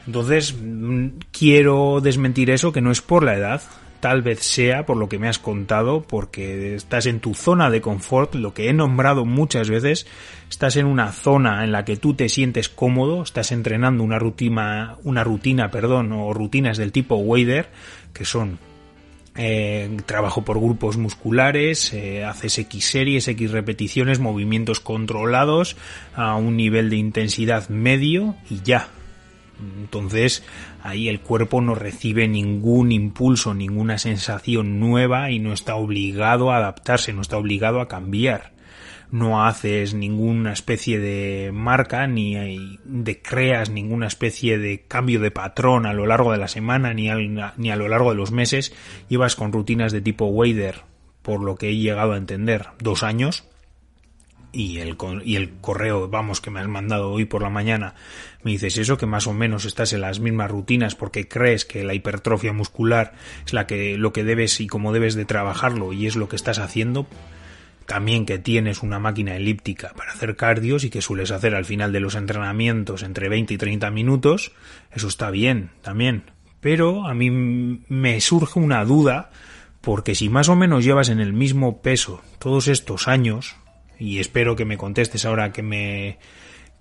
Entonces, 0.07 0.55
mm, 0.59 1.07
quiero 1.31 2.01
desmentir 2.01 2.49
eso, 2.49 2.71
que 2.71 2.81
no 2.81 2.91
es 2.91 3.01
por 3.01 3.23
la 3.23 3.35
edad, 3.35 3.61
tal 3.99 4.23
vez 4.23 4.39
sea 4.39 4.87
por 4.87 4.97
lo 4.97 5.07
que 5.07 5.19
me 5.19 5.29
has 5.29 5.37
contado, 5.37 6.01
porque 6.01 6.73
estás 6.73 7.05
en 7.05 7.19
tu 7.19 7.35
zona 7.35 7.69
de 7.69 7.81
confort, 7.81 8.33
lo 8.33 8.55
que 8.55 8.67
he 8.67 8.73
nombrado 8.73 9.23
muchas 9.23 9.69
veces, 9.69 10.07
estás 10.49 10.75
en 10.75 10.87
una 10.87 11.11
zona 11.11 11.63
en 11.63 11.71
la 11.71 11.85
que 11.85 11.97
tú 11.97 12.15
te 12.15 12.27
sientes 12.27 12.69
cómodo, 12.69 13.21
estás 13.21 13.51
entrenando 13.51 14.03
una 14.03 14.17
rutina, 14.17 14.97
una 15.03 15.23
rutina, 15.23 15.69
perdón, 15.69 16.11
o 16.11 16.33
rutinas 16.33 16.77
del 16.77 16.91
tipo 16.91 17.17
Wader, 17.17 17.69
que 18.13 18.25
son 18.25 18.57
eh, 19.35 19.97
trabajo 20.05 20.43
por 20.43 20.59
grupos 20.59 20.97
musculares, 20.97 21.93
eh, 21.93 22.23
haces 22.25 22.57
X 22.59 22.85
series, 22.85 23.27
X 23.27 23.51
repeticiones, 23.51 24.19
movimientos 24.19 24.79
controlados 24.79 25.77
a 26.15 26.35
un 26.35 26.57
nivel 26.57 26.89
de 26.89 26.97
intensidad 26.97 27.69
medio 27.69 28.35
y 28.49 28.61
ya, 28.61 28.89
entonces 29.79 30.43
ahí 30.83 31.07
el 31.07 31.19
cuerpo 31.19 31.61
no 31.61 31.75
recibe 31.75 32.27
ningún 32.27 32.91
impulso, 32.91 33.53
ninguna 33.53 33.97
sensación 33.97 34.79
nueva 34.79 35.31
y 35.31 35.39
no 35.39 35.53
está 35.53 35.75
obligado 35.75 36.51
a 36.51 36.57
adaptarse, 36.57 37.13
no 37.13 37.21
está 37.21 37.37
obligado 37.37 37.81
a 37.81 37.87
cambiar. 37.87 38.50
No 39.11 39.45
haces 39.45 39.93
ninguna 39.93 40.53
especie 40.53 40.99
de 40.99 41.51
marca 41.51 42.07
ni 42.07 42.79
de 42.85 43.21
creas 43.21 43.69
ninguna 43.69 44.07
especie 44.07 44.57
de 44.57 44.85
cambio 44.87 45.19
de 45.19 45.31
patrón 45.31 45.85
a 45.85 45.93
lo 45.93 46.05
largo 46.05 46.31
de 46.31 46.37
la 46.37 46.47
semana 46.47 46.93
ni 46.93 47.09
a, 47.09 47.17
ni 47.57 47.71
a 47.71 47.75
lo 47.75 47.87
largo 47.89 48.11
de 48.11 48.15
los 48.15 48.31
meses. 48.31 48.73
Llevas 49.09 49.35
con 49.35 49.51
rutinas 49.51 49.91
de 49.91 50.01
tipo 50.01 50.25
Wader, 50.25 50.83
por 51.21 51.43
lo 51.43 51.55
que 51.55 51.69
he 51.69 51.75
llegado 51.75 52.13
a 52.13 52.17
entender, 52.17 52.67
dos 52.79 53.03
años 53.03 53.51
y 54.51 54.79
el, 54.79 54.97
y 55.23 55.35
el 55.35 55.53
correo, 55.61 56.09
vamos, 56.09 56.41
que 56.41 56.51
me 56.51 56.59
has 56.59 56.67
mandado 56.67 57.11
hoy 57.11 57.25
por 57.25 57.41
la 57.41 57.49
mañana, 57.49 57.95
me 58.43 58.51
dices 58.51 58.77
eso, 58.77 58.97
que 58.97 59.05
más 59.05 59.27
o 59.27 59.33
menos 59.33 59.65
estás 59.65 59.93
en 59.93 60.01
las 60.01 60.19
mismas 60.19 60.51
rutinas 60.51 60.95
porque 60.95 61.27
crees 61.27 61.65
que 61.65 61.83
la 61.83 61.93
hipertrofia 61.93 62.53
muscular 62.53 63.13
es 63.45 63.53
la 63.53 63.67
que, 63.67 63.97
lo 63.97 64.13
que 64.13 64.23
debes 64.23 64.59
y 64.59 64.67
cómo 64.67 64.93
debes 64.93 65.15
de 65.15 65.25
trabajarlo 65.25 65.93
y 65.93 66.07
es 66.07 66.15
lo 66.15 66.27
que 66.27 66.35
estás 66.35 66.59
haciendo, 66.59 67.07
también 67.91 68.25
que 68.25 68.39
tienes 68.39 68.83
una 68.83 68.99
máquina 68.99 69.35
elíptica 69.35 69.91
para 69.97 70.13
hacer 70.13 70.37
cardios 70.37 70.85
y 70.85 70.89
que 70.89 71.01
sueles 71.01 71.29
hacer 71.29 71.55
al 71.55 71.65
final 71.65 71.91
de 71.91 71.99
los 71.99 72.15
entrenamientos 72.15 73.03
entre 73.03 73.27
20 73.27 73.53
y 73.53 73.57
30 73.57 73.91
minutos, 73.91 74.53
eso 74.93 75.09
está 75.09 75.29
bien, 75.29 75.71
también. 75.81 76.23
Pero 76.61 77.05
a 77.05 77.13
mí 77.13 77.29
me 77.29 78.21
surge 78.21 78.59
una 78.59 78.85
duda 78.85 79.29
porque 79.81 80.15
si 80.15 80.29
más 80.29 80.47
o 80.47 80.55
menos 80.55 80.85
llevas 80.85 81.09
en 81.09 81.19
el 81.19 81.33
mismo 81.33 81.81
peso 81.81 82.21
todos 82.39 82.69
estos 82.69 83.09
años, 83.09 83.57
y 83.99 84.19
espero 84.19 84.55
que 84.55 84.63
me 84.63 84.77
contestes 84.77 85.25
ahora 85.25 85.51
que 85.51 85.61
me 85.61 86.17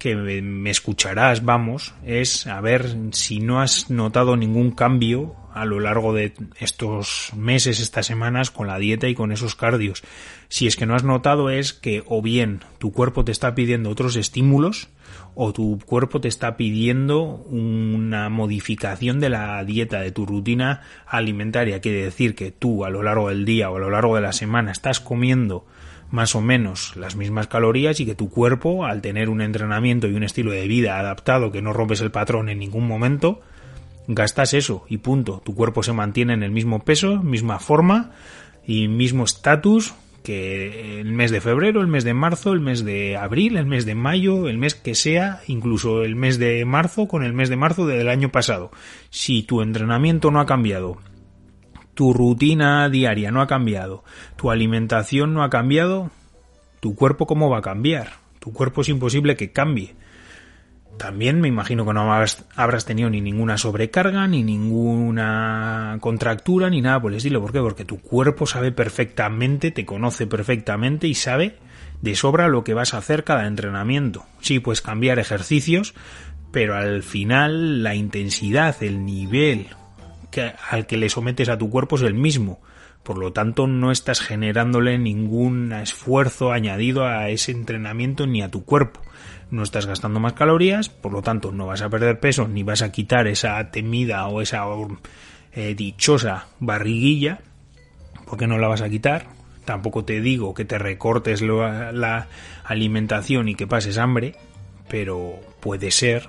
que 0.01 0.17
me 0.17 0.71
escucharás, 0.71 1.45
vamos, 1.45 1.93
es 2.07 2.47
a 2.47 2.59
ver 2.63 2.97
si 3.13 3.39
no 3.39 3.61
has 3.61 3.91
notado 3.91 4.35
ningún 4.35 4.71
cambio 4.71 5.37
a 5.53 5.67
lo 5.67 5.79
largo 5.79 6.15
de 6.15 6.33
estos 6.59 7.33
meses, 7.37 7.81
estas 7.81 8.07
semanas 8.07 8.51
con 8.51 8.67
la 8.67 8.79
dieta 8.79 9.09
y 9.09 9.15
con 9.15 9.31
esos 9.31 9.57
cardios. 9.57 10.03
Si 10.49 10.67
es 10.67 10.77
que 10.77 10.87
no 10.87 10.95
has 10.95 11.05
notado 11.05 11.51
es 11.51 11.75
que 11.75 12.03
o 12.07 12.23
bien 12.23 12.61
tu 12.79 12.93
cuerpo 12.93 13.27
te 13.27 13.33
está 13.33 13.55
pidiendo 13.55 13.91
otros 13.91 14.17
estímulos 14.17 14.89
o 15.35 15.53
tu 15.53 15.79
cuerpo 15.85 16.19
te 16.19 16.29
está 16.29 16.57
pidiendo 16.57 17.21
una 17.21 18.31
modificación 18.31 19.21
de 19.21 19.29
la 19.29 19.63
dieta, 19.65 20.01
de 20.01 20.13
tu 20.13 20.25
rutina 20.25 20.81
alimentaria. 21.07 21.83
Quiere 21.83 22.05
decir 22.05 22.35
que 22.35 22.53
tú 22.53 22.87
a 22.87 22.91
lo 22.91 23.03
largo 23.03 23.29
del 23.29 23.45
día 23.45 23.71
o 23.71 23.77
a 23.77 23.81
lo 23.81 23.91
largo 23.91 24.17
de 24.17 24.23
la 24.23 24.33
semana 24.33 24.73
estás 24.73 24.99
comiendo 24.99 25.67
más 26.11 26.35
o 26.35 26.41
menos 26.41 26.97
las 26.97 27.17
mismas 27.17 27.47
calorías 27.47 28.01
y 28.01 28.07
que 28.07 28.15
tu 28.15 28.31
cuerpo, 28.31 28.85
al 28.85 29.01
tener 29.01 29.29
un 29.29 29.41
entrenamiento 29.41 30.09
y 30.09 30.15
un 30.15 30.25
estilo 30.25 30.53
de 30.53 30.67
vida 30.67 30.99
adaptado 30.99 31.53
que 31.53 31.63
no 31.63 31.73
rompes 31.73 32.01
el 32.01 32.11
patrón 32.11 32.49
en 32.49 32.59
ningún 32.59 32.87
momento, 32.87 33.41
gastas 34.09 34.55
eso 34.55 34.85
y 34.89 34.99
punto. 34.99 35.41
Tu 35.45 35.55
cuerpo 35.55 35.83
se 35.83 35.93
mantiene 35.93 36.35
en 36.35 36.43
el 36.43 36.51
mismo 36.51 36.81
peso, 36.81 37.23
misma 37.23 37.59
forma 37.59 38.13
y 38.67 38.89
mismo 38.89 39.25
estatus 39.25 39.95
que 40.23 41.01
el 41.01 41.13
mes 41.13 41.31
de 41.31 41.41
febrero, 41.41 41.81
el 41.81 41.87
mes 41.87 42.05
de 42.05 42.13
marzo, 42.13 42.53
el 42.53 42.61
mes 42.61 42.85
de 42.85 43.17
abril, 43.17 43.57
el 43.57 43.67
mes 43.67 43.87
de 43.87 43.95
mayo, 43.95 44.49
el 44.49 44.59
mes 44.59 44.75
que 44.75 44.95
sea, 44.95 45.41
incluso 45.47 46.03
el 46.03 46.15
mes 46.15 46.39
de 46.39 46.65
marzo 46.65 47.09
con 47.09 47.25
el 47.25 47.33
mes 47.33 47.49
de 47.49 47.57
marzo 47.57 47.87
del 47.87 48.09
año 48.09 48.31
pasado. 48.31 48.71
Si 49.09 49.43
tu 49.43 49.63
entrenamiento 49.63 50.31
no 50.31 50.41
ha 50.41 50.47
cambiado 50.47 50.99
tu 51.95 52.13
rutina 52.13 52.89
diaria 52.89 53.31
no 53.31 53.41
ha 53.41 53.47
cambiado, 53.47 54.05
tu 54.37 54.51
alimentación 54.51 55.35
no 55.35 55.43
ha 55.43 55.51
cambiado, 55.51 56.11
tu 56.81 56.95
cuerpo 56.95 57.27
cómo 57.27 57.51
va 57.51 57.59
a 57.59 57.63
cambiar. 57.63 58.21
Tu 58.41 58.53
cuerpo 58.53 58.81
es 58.81 58.89
imposible 58.89 59.37
que 59.37 59.53
cambie. 59.53 59.95
También 60.97 61.41
me 61.41 61.49
imagino 61.49 61.87
que 61.87 61.95
no 61.95 62.13
habrás, 62.13 62.85
tenido 62.85 63.09
ni 63.09 63.21
ninguna 63.21 63.57
sobrecarga, 63.57 64.27
ni 64.27 64.43
ninguna 64.43 65.99
contractura, 66.01 66.69
ni 66.69 66.83
nada 66.83 67.01
por 67.01 67.13
el 67.13 67.19
estilo. 67.19 67.41
¿Por 67.41 67.53
qué? 67.53 67.61
Porque 67.61 67.85
tu 67.85 68.01
cuerpo 68.01 68.47
sabe 68.47 68.73
perfectamente, 68.73 69.71
te 69.71 69.87
conoce 69.87 70.27
perfectamente 70.27 71.07
y 71.07 71.15
sabe 71.15 71.57
de 72.03 72.17
sobra 72.17 72.49
lo 72.49 72.65
que 72.65 72.75
vas 72.75 72.93
a 72.93 72.99
hacer 72.99 73.25
cada 73.25 73.47
entrenamiento. 73.47 74.25
Sí, 74.41 74.59
puedes 74.59 74.83
cambiar 74.83 75.19
ejercicios, 75.19 75.95
pero 76.51 76.77
al 76.77 77.03
final 77.03 77.83
la 77.83 77.95
intensidad, 77.95 78.83
el 78.83 79.05
nivel 79.07 79.69
que, 80.31 80.53
al 80.71 80.87
que 80.87 80.97
le 80.97 81.09
sometes 81.09 81.49
a 81.49 81.59
tu 81.59 81.71
cuerpo 81.71 81.97
es 81.97 82.03
el 82.03 82.15
mismo. 82.15 82.61
Por 83.03 83.19
lo 83.19 83.33
tanto, 83.33 83.67
no 83.67 83.91
estás 83.91 84.21
generándole 84.21 84.99
ningún 84.99 85.73
esfuerzo 85.73 86.53
añadido 86.53 87.07
a 87.07 87.31
ese 87.31 87.53
entrenamiento 87.53 88.27
ni 88.27 88.43
a 88.43 88.51
tu 88.51 88.65
cuerpo 88.65 89.01
no 89.51 89.63
estás 89.63 89.87
gastando 89.87 90.21
más 90.21 90.35
calorías, 90.35 90.89
por 90.89 91.13
lo 91.13 91.23
tanto 91.23 91.53
no 91.53 91.67
vas 91.67 91.83
a 91.83 91.91
perder 91.91 92.21
peso 92.21 92.49
ni 92.49 92.63
vas 92.63 92.83
a 92.83 92.93
quitar 92.93 93.27
esa 93.27 93.71
temida 93.71 94.27
o 94.29 94.41
esa 94.41 94.65
eh, 95.53 95.75
dichosa 95.75 96.47
barriguilla, 96.61 97.41
porque 98.27 98.47
no 98.47 98.59
la 98.59 98.69
vas 98.69 98.83
a 98.83 98.89
quitar. 98.89 99.27
Tampoco 99.65 100.05
te 100.05 100.21
digo 100.21 100.55
que 100.55 100.65
te 100.65 100.79
recortes 100.79 101.43
la 101.43 102.29
alimentación 102.65 103.49
y 103.49 103.55
que 103.55 103.67
pases 103.67 103.99
hambre, 103.99 104.35
pero 104.89 105.39
puede 105.61 105.91
ser 105.91 106.29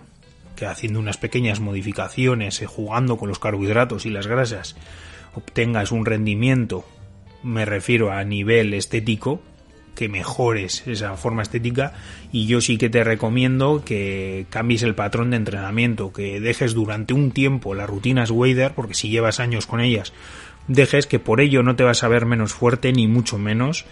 haciendo 0.70 1.00
unas 1.00 1.18
pequeñas 1.18 1.60
modificaciones, 1.60 2.62
eh, 2.62 2.66
jugando 2.66 3.18
con 3.18 3.30
los 3.30 3.40
carbohidratos 3.40 4.06
y 4.06 4.10
las 4.10 4.28
grasas, 4.28 4.76
obtengas 5.34 5.92
un 5.92 6.06
rendimiento, 6.06 6.86
me 7.44 7.66
refiero 7.66 8.12
a 8.12 8.24
nivel 8.24 8.74
estético, 8.74 9.42
que 9.96 10.10
mejores 10.10 10.88
esa 10.88 11.16
forma 11.18 11.42
estética. 11.42 11.94
Y 12.32 12.48
yo 12.48 12.62
sí 12.62 12.78
que 12.78 12.90
te 12.90 13.04
recomiendo 13.04 13.84
que 13.84 14.46
cambies 14.50 14.84
el 14.84 14.96
patrón 14.96 15.32
de 15.32 15.38
entrenamiento, 15.38 16.14
que 16.14 16.40
dejes 16.40 16.74
durante 16.74 17.14
un 17.14 17.32
tiempo 17.32 17.76
las 17.76 17.90
rutinas 17.90 18.32
Wader, 18.32 18.74
porque 18.74 18.94
si 18.94 19.10
llevas 19.10 19.40
años 19.40 19.68
con 19.68 19.82
ellas, 19.82 20.14
dejes 20.68 21.08
que 21.08 21.20
por 21.20 21.42
ello 21.42 21.64
no 21.64 21.76
te 21.76 21.84
vas 21.84 22.04
a 22.04 22.08
ver 22.08 22.26
menos 22.26 22.54
fuerte 22.54 22.94
ni 22.94 23.08
mucho 23.08 23.38
menos 23.38 23.86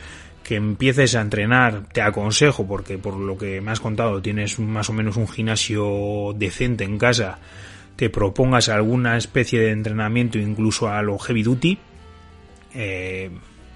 que 0.50 0.56
empieces 0.56 1.14
a 1.14 1.22
entrenar, 1.22 1.84
te 1.94 2.02
aconsejo, 2.02 2.66
porque 2.66 2.98
por 2.98 3.14
lo 3.14 3.38
que 3.38 3.62
me 3.62 3.70
has 3.70 3.80
contado 3.80 4.20
tienes 4.20 4.58
más 4.58 4.90
o 4.90 4.94
menos 4.94 5.16
un 5.16 5.28
gimnasio 5.28 6.34
decente 6.36 6.86
en 6.86 6.98
casa, 6.98 7.38
te 7.96 8.10
propongas 8.10 8.68
alguna 8.68 9.16
especie 9.16 9.60
de 9.60 9.70
entrenamiento 9.70 10.40
incluso 10.40 10.90
a 10.90 11.04
lo 11.04 11.20
heavy 11.20 11.44
duty, 11.44 11.78
eh, 12.74 13.30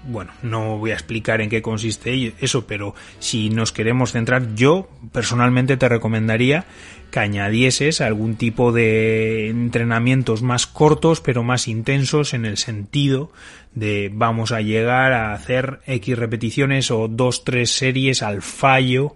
bueno, 0.06 0.32
no 0.42 0.78
voy 0.78 0.90
a 0.90 0.94
explicar 0.94 1.40
en 1.40 1.48
qué 1.48 1.62
consiste 1.62 2.34
eso, 2.40 2.66
pero 2.66 2.94
si 3.18 3.50
nos 3.50 3.72
queremos 3.72 4.12
centrar, 4.12 4.54
yo 4.54 4.88
personalmente 5.12 5.76
te 5.76 5.88
recomendaría 5.88 6.66
que 7.10 7.20
añadieses 7.20 8.00
algún 8.00 8.36
tipo 8.36 8.72
de 8.72 9.48
entrenamientos 9.48 10.42
más 10.42 10.66
cortos 10.66 11.20
pero 11.20 11.44
más 11.44 11.68
intensos 11.68 12.34
en 12.34 12.44
el 12.44 12.56
sentido 12.56 13.30
de 13.74 14.10
vamos 14.12 14.52
a 14.52 14.60
llegar 14.60 15.12
a 15.12 15.32
hacer 15.32 15.80
X 15.86 16.18
repeticiones 16.18 16.90
o 16.90 17.08
dos, 17.08 17.44
tres 17.44 17.70
series 17.70 18.22
al 18.22 18.42
fallo 18.42 19.14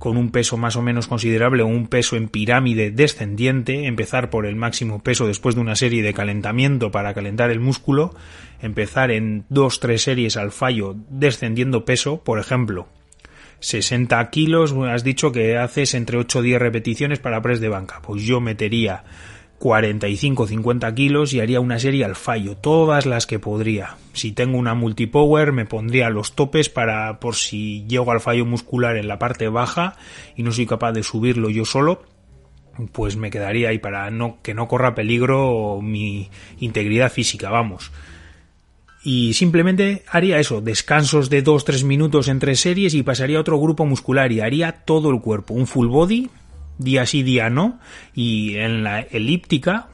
con 0.00 0.16
un 0.16 0.30
peso 0.30 0.56
más 0.56 0.76
o 0.76 0.82
menos 0.82 1.06
considerable 1.08 1.62
o 1.62 1.66
un 1.66 1.86
peso 1.86 2.16
en 2.16 2.28
pirámide 2.28 2.90
descendiente, 2.90 3.86
empezar 3.86 4.30
por 4.30 4.46
el 4.46 4.56
máximo 4.56 5.02
peso 5.02 5.26
después 5.26 5.54
de 5.54 5.60
una 5.60 5.76
serie 5.76 6.02
de 6.02 6.14
calentamiento 6.14 6.90
para 6.90 7.12
calentar 7.12 7.50
el 7.50 7.60
músculo, 7.60 8.14
empezar 8.62 9.10
en 9.10 9.44
dos, 9.48 9.80
tres 9.80 10.02
series 10.02 10.36
al 10.36 10.52
fallo 10.52 10.96
descendiendo 11.08 11.84
peso, 11.84 12.22
por 12.22 12.38
ejemplo, 12.38 12.88
60 13.60 14.30
kilos, 14.30 14.72
has 14.72 15.04
dicho 15.04 15.32
que 15.32 15.58
haces 15.58 15.94
entre 15.94 16.16
8 16.16 16.38
o 16.38 16.42
10 16.42 16.60
repeticiones 16.60 17.18
para 17.18 17.42
press 17.42 17.60
de 17.60 17.68
banca, 17.68 18.00
pues 18.02 18.22
yo 18.22 18.40
metería 18.40 19.04
45 19.58 20.46
50 20.46 20.94
kilos 20.94 21.34
y 21.34 21.40
haría 21.40 21.60
una 21.60 21.78
serie 21.78 22.06
al 22.06 22.16
fallo, 22.16 22.56
todas 22.56 23.04
las 23.04 23.26
que 23.26 23.38
podría. 23.38 23.98
Si 24.14 24.32
tengo 24.32 24.56
una 24.56 24.74
multipower 24.74 25.52
me 25.52 25.66
pondría 25.66 26.08
los 26.08 26.34
topes 26.34 26.70
para 26.70 27.20
por 27.20 27.34
si 27.34 27.84
llego 27.86 28.10
al 28.10 28.20
fallo 28.20 28.46
muscular 28.46 28.96
en 28.96 29.06
la 29.06 29.18
parte 29.18 29.48
baja 29.48 29.96
y 30.34 30.42
no 30.42 30.52
soy 30.52 30.64
capaz 30.64 30.92
de 30.92 31.02
subirlo 31.02 31.50
yo 31.50 31.66
solo, 31.66 32.02
pues 32.92 33.16
me 33.16 33.28
quedaría 33.28 33.68
ahí 33.68 33.78
para 33.78 34.10
no 34.10 34.38
que 34.42 34.54
no 34.54 34.66
corra 34.66 34.94
peligro 34.94 35.80
mi 35.82 36.30
integridad 36.58 37.12
física, 37.12 37.50
vamos. 37.50 37.92
Y 39.02 39.32
simplemente 39.32 40.04
haría 40.10 40.38
eso, 40.38 40.60
descansos 40.60 41.30
de 41.30 41.42
2-3 41.42 41.84
minutos 41.84 42.28
entre 42.28 42.54
series 42.54 42.94
y 42.94 43.02
pasaría 43.02 43.38
a 43.38 43.40
otro 43.40 43.58
grupo 43.58 43.86
muscular 43.86 44.30
y 44.30 44.40
haría 44.40 44.72
todo 44.84 45.10
el 45.10 45.20
cuerpo, 45.20 45.54
un 45.54 45.66
full 45.66 45.88
body 45.88 46.28
día 46.80 47.06
sí, 47.06 47.22
día 47.22 47.50
no, 47.50 47.78
y 48.14 48.56
en 48.56 48.82
la 48.82 49.00
elíptica 49.00 49.88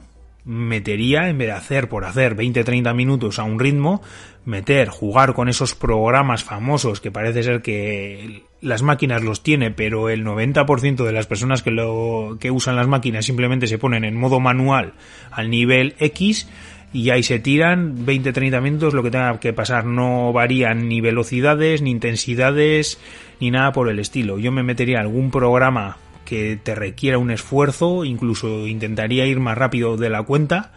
metería, 0.45 1.27
en 1.27 1.37
vez 1.37 1.47
de 1.47 1.53
hacer 1.53 1.89
por 1.89 2.05
hacer 2.05 2.35
20-30 2.35 2.95
minutos 2.95 3.37
a 3.37 3.43
un 3.43 3.59
ritmo, 3.59 4.01
meter, 4.45 4.87
jugar 4.87 5.33
con 5.33 5.49
esos 5.49 5.75
programas 5.75 6.45
famosos 6.45 7.01
que 7.01 7.11
parece 7.11 7.43
ser 7.43 7.61
que 7.61 8.43
las 8.61 8.81
máquinas 8.81 9.21
los 9.21 9.43
tiene, 9.43 9.71
pero 9.71 10.09
el 10.09 10.23
90% 10.23 11.03
de 11.03 11.11
las 11.11 11.27
personas 11.27 11.63
que 11.63 11.71
lo 11.71 12.37
que 12.39 12.49
usan 12.49 12.77
las 12.77 12.87
máquinas 12.87 13.25
simplemente 13.25 13.67
se 13.67 13.77
ponen 13.77 14.05
en 14.05 14.15
modo 14.15 14.39
manual 14.39 14.93
al 15.31 15.49
nivel 15.49 15.95
X 15.99 16.47
y 16.93 17.09
ahí 17.09 17.23
se 17.23 17.39
tiran 17.39 18.05
20-30 18.05 18.61
minutos 18.61 18.93
lo 18.93 19.03
que 19.03 19.11
tenga 19.11 19.39
que 19.39 19.53
pasar, 19.53 19.85
no 19.85 20.31
varían 20.31 20.87
ni 20.87 21.01
velocidades, 21.01 21.81
ni 21.81 21.91
intensidades, 21.91 22.99
ni 23.39 23.51
nada 23.51 23.71
por 23.71 23.89
el 23.89 23.99
estilo. 23.99 24.39
Yo 24.39 24.51
me 24.51 24.63
metería 24.63 24.99
algún 24.99 25.31
programa 25.31 25.97
que 26.25 26.59
te 26.61 26.75
requiera 26.75 27.17
un 27.17 27.31
esfuerzo, 27.31 28.05
incluso 28.05 28.67
intentaría 28.67 29.25
ir 29.25 29.39
más 29.39 29.57
rápido 29.57 29.97
de 29.97 30.09
la 30.09 30.23
cuenta 30.23 30.71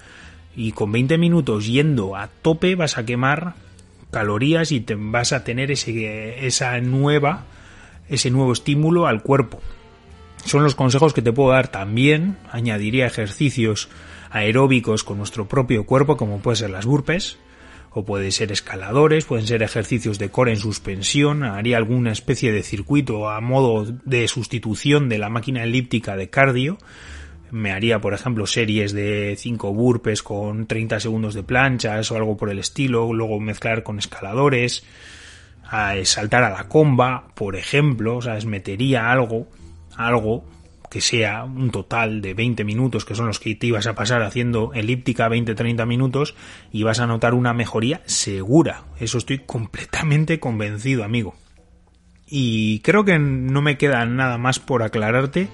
y 0.57 0.73
con 0.73 0.93
20 0.93 1.17
minutos 1.19 1.67
yendo 1.67 2.17
a 2.17 2.29
tope 2.29 2.75
vas 2.75 2.99
a 2.99 3.05
quemar 3.05 3.55
calorías 4.11 4.73
y 4.73 4.81
te 4.81 4.97
vas 4.97 5.33
a 5.33 5.45
tener 5.45 5.71
ese, 5.71 6.47
esa 6.47 6.81
nueva, 6.81 7.45
ese 8.09 8.31
nuevo 8.31 8.53
estímulo 8.53 9.07
al 9.07 9.23
cuerpo. 9.23 9.61
Son 10.45 10.63
los 10.65 10.75
consejos 10.75 11.15
que 11.15 11.23
te 11.23 11.33
puedo 11.33 11.51
dar 11.51 11.69
también. 11.69 12.37
Añadiría 12.51 13.07
ejercicios 13.07 13.89
aeróbicos 14.31 15.05
con 15.05 15.19
nuestro 15.19 15.49
propio 15.49 15.85
cuerpo, 15.85 16.17
como 16.17 16.41
puede 16.41 16.57
ser 16.57 16.71
las 16.71 16.87
burpes, 16.87 17.39
o 17.93 18.05
puede 18.05 18.31
ser 18.31 18.53
escaladores, 18.53 19.25
pueden 19.25 19.47
ser 19.47 19.63
ejercicios 19.63 20.19
de 20.19 20.31
core 20.31 20.53
en 20.53 20.59
suspensión, 20.59 21.43
haría 21.43 21.77
alguna 21.77 22.13
especie 22.13 22.53
de 22.53 22.63
circuito 22.63 23.29
a 23.29 23.41
modo 23.41 23.85
de 24.05 24.29
sustitución 24.29 25.09
de 25.09 25.19
la 25.19 25.29
máquina 25.29 25.65
elíptica 25.65 26.17
de 26.17 26.31
cardio, 26.31 26.79
me 27.51 27.73
haría, 27.73 28.01
por 28.01 28.15
ejemplo, 28.15 28.47
series 28.47 28.93
de 28.93 29.35
5 29.37 29.75
burpes 29.75 30.23
con 30.23 30.67
30 30.67 31.01
segundos 31.01 31.35
de 31.35 31.43
planchas 31.43 32.11
o 32.13 32.17
algo 32.17 32.37
por 32.37 32.51
el 32.51 32.61
estilo, 32.61 33.13
luego 33.13 33.41
mezclar 33.41 33.83
con 33.83 33.99
escaladores, 33.99 34.85
a 35.65 35.95
saltar 36.05 36.45
a 36.45 36.51
la 36.51 36.69
comba, 36.69 37.29
por 37.35 37.57
ejemplo, 37.57 38.17
o 38.17 38.23
sea, 38.23 38.39
metería 38.47 39.11
algo, 39.11 39.49
algo 39.97 40.45
que 40.91 41.01
sea 41.01 41.45
un 41.45 41.71
total 41.71 42.21
de 42.21 42.35
20 42.35 42.65
minutos, 42.65 43.05
que 43.05 43.15
son 43.15 43.29
los 43.29 43.39
que 43.39 43.55
te 43.55 43.69
ibas 43.69 43.87
a 43.87 43.95
pasar 43.95 44.23
haciendo 44.23 44.73
elíptica 44.75 45.29
20-30 45.29 45.87
minutos, 45.87 46.35
y 46.73 46.83
vas 46.83 46.99
a 46.99 47.07
notar 47.07 47.33
una 47.33 47.55
mejoría 47.55 48.03
segura. 48.07 48.85
Eso 48.99 49.17
estoy 49.17 49.39
completamente 49.47 50.41
convencido, 50.41 51.05
amigo. 51.05 51.35
Y 52.27 52.81
creo 52.81 53.05
que 53.05 53.19
no 53.19 53.63
me 53.63 53.79
queda 53.79 54.05
nada 54.05 54.37
más 54.37 54.59
por 54.59 54.83
aclararte. 54.83 55.49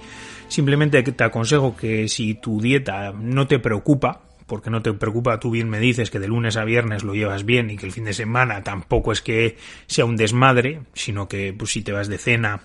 Simplemente 0.47 1.01
te 1.03 1.23
aconsejo 1.23 1.75
que 1.75 2.07
si 2.07 2.33
tu 2.33 2.59
dieta 2.59 3.13
no 3.13 3.47
te 3.47 3.59
preocupa, 3.59 4.21
porque 4.47 4.69
no 4.69 4.81
te 4.81 4.93
preocupa, 4.93 5.39
tú 5.39 5.51
bien 5.51 5.69
me 5.69 5.79
dices 5.79 6.09
que 6.09 6.19
de 6.19 6.27
lunes 6.27 6.55
a 6.55 6.63
viernes 6.63 7.03
lo 7.03 7.13
llevas 7.13 7.45
bien 7.45 7.69
y 7.69 7.77
que 7.77 7.85
el 7.85 7.91
fin 7.91 8.05
de 8.05 8.13
semana 8.13 8.63
tampoco 8.63 9.11
es 9.11 9.21
que 9.21 9.57
sea 9.87 10.05
un 10.05 10.15
desmadre, 10.15 10.81
sino 10.93 11.27
que 11.27 11.53
pues 11.53 11.71
si 11.71 11.81
te 11.81 11.91
vas 11.91 12.07
de 12.07 12.17
cena 12.17 12.61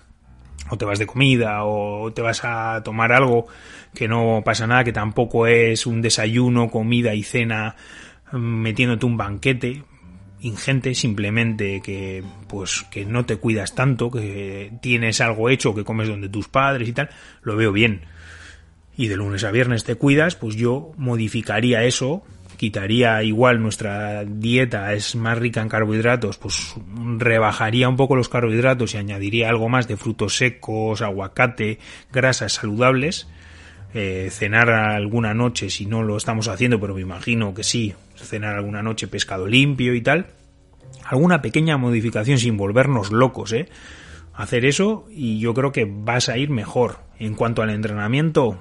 o 0.69 0.77
te 0.77 0.85
vas 0.85 0.99
de 0.99 1.05
comida 1.05 1.63
o 1.63 2.11
te 2.13 2.21
vas 2.21 2.41
a 2.43 2.81
tomar 2.83 3.11
algo 3.11 3.47
que 3.93 4.07
no 4.07 4.41
pasa 4.43 4.67
nada, 4.67 4.83
que 4.83 4.93
tampoco 4.93 5.47
es 5.47 5.85
un 5.85 6.01
desayuno, 6.01 6.69
comida 6.69 7.13
y 7.13 7.23
cena 7.23 7.75
mm, 8.31 8.37
metiéndote 8.37 9.05
un 9.05 9.17
banquete 9.17 9.83
ingente, 10.41 10.93
simplemente 10.93 11.81
que 11.81 12.23
pues 12.47 12.85
que 12.91 13.05
no 13.05 13.25
te 13.25 13.37
cuidas 13.37 13.75
tanto, 13.75 14.11
que 14.11 14.73
tienes 14.81 15.21
algo 15.21 15.49
hecho, 15.49 15.73
que 15.73 15.83
comes 15.83 16.07
donde 16.07 16.29
tus 16.29 16.49
padres 16.49 16.89
y 16.89 16.93
tal, 16.93 17.09
lo 17.41 17.55
veo 17.55 17.71
bien. 17.71 18.01
Y 18.95 19.07
de 19.07 19.15
lunes 19.15 19.43
a 19.43 19.51
viernes 19.51 19.85
te 19.85 19.95
cuidas, 19.95 20.35
pues 20.35 20.55
yo 20.55 20.91
modificaría 20.97 21.83
eso 21.83 22.23
quitaría 22.57 23.21
igual 23.23 23.61
nuestra 23.61 24.23
dieta 24.25 24.93
es 24.93 25.15
más 25.15 25.37
rica 25.37 25.61
en 25.61 25.69
carbohidratos, 25.69 26.37
pues 26.37 26.75
rebajaría 27.17 27.89
un 27.89 27.95
poco 27.95 28.15
los 28.15 28.29
carbohidratos 28.29 28.93
y 28.93 28.97
añadiría 28.97 29.49
algo 29.49 29.69
más 29.69 29.87
de 29.87 29.97
frutos 29.97 30.37
secos, 30.37 31.01
aguacate, 31.01 31.79
grasas 32.11 32.53
saludables. 32.53 33.27
Eh, 33.95 34.29
cenar 34.31 34.71
alguna 34.71 35.35
noche, 35.35 35.69
si 35.69 35.85
no 35.85 36.01
lo 36.01 36.17
estamos 36.17 36.47
haciendo, 36.47 36.79
pero 36.79 36.95
me 36.95 37.01
imagino 37.01 37.53
que 37.53 37.63
sí, 37.63 37.93
cenar 38.15 38.55
alguna 38.55 38.81
noche 38.81 39.07
pescado 39.07 39.45
limpio 39.47 39.93
y 39.93 40.01
tal. 40.01 40.27
Alguna 41.05 41.41
pequeña 41.41 41.77
modificación 41.77 42.39
sin 42.39 42.57
volvernos 42.57 43.11
locos, 43.11 43.53
¿eh? 43.53 43.67
hacer 44.33 44.65
eso 44.65 45.05
y 45.11 45.39
yo 45.39 45.53
creo 45.53 45.71
que 45.71 45.85
vas 45.87 46.29
a 46.29 46.37
ir 46.37 46.49
mejor. 46.49 46.97
En 47.19 47.35
cuanto 47.35 47.61
al 47.61 47.69
entrenamiento, 47.69 48.59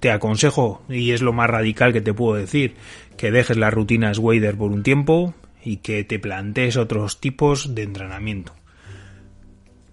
te 0.00 0.10
aconsejo, 0.10 0.82
y 0.88 1.12
es 1.12 1.22
lo 1.22 1.32
más 1.32 1.50
radical 1.50 1.92
que 1.92 2.00
te 2.00 2.14
puedo 2.14 2.36
decir, 2.36 2.74
que 3.16 3.30
dejes 3.30 3.56
las 3.56 3.72
rutinas 3.72 4.18
Wader 4.18 4.56
por 4.56 4.70
un 4.70 4.82
tiempo 4.82 5.34
y 5.64 5.78
que 5.78 6.04
te 6.04 6.18
plantees 6.18 6.76
otros 6.76 7.20
tipos 7.20 7.74
de 7.74 7.82
entrenamiento. 7.82 8.54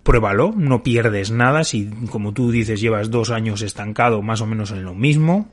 Pruébalo, 0.03 0.53
no 0.55 0.83
pierdes 0.83 1.31
nada 1.31 1.63
si, 1.63 1.89
como 2.09 2.33
tú 2.33 2.51
dices, 2.51 2.81
llevas 2.81 3.09
dos 3.09 3.31
años 3.31 3.61
estancado 3.61 4.21
más 4.21 4.41
o 4.41 4.45
menos 4.45 4.71
en 4.71 4.83
lo 4.83 4.93
mismo. 4.93 5.49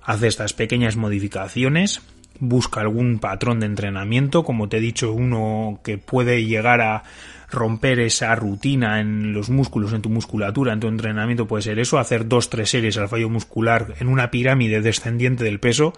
Haz 0.00 0.22
estas 0.22 0.54
pequeñas 0.54 0.96
modificaciones, 0.96 2.00
busca 2.40 2.80
algún 2.80 3.18
patrón 3.18 3.60
de 3.60 3.66
entrenamiento, 3.66 4.44
como 4.44 4.68
te 4.68 4.78
he 4.78 4.80
dicho, 4.80 5.12
uno 5.12 5.80
que 5.84 5.98
puede 5.98 6.44
llegar 6.44 6.80
a 6.80 7.02
romper 7.50 8.00
esa 8.00 8.34
rutina 8.34 9.00
en 9.00 9.32
los 9.32 9.50
músculos, 9.50 9.92
en 9.92 10.02
tu 10.02 10.08
musculatura, 10.08 10.72
en 10.72 10.80
tu 10.80 10.88
entrenamiento 10.88 11.46
puede 11.46 11.62
ser 11.62 11.78
eso, 11.78 11.98
hacer 11.98 12.26
dos, 12.26 12.50
tres 12.50 12.70
series 12.70 12.96
al 12.96 13.08
fallo 13.08 13.28
muscular 13.28 13.94
en 14.00 14.08
una 14.08 14.30
pirámide 14.30 14.80
descendiente 14.80 15.44
del 15.44 15.60
peso. 15.60 15.92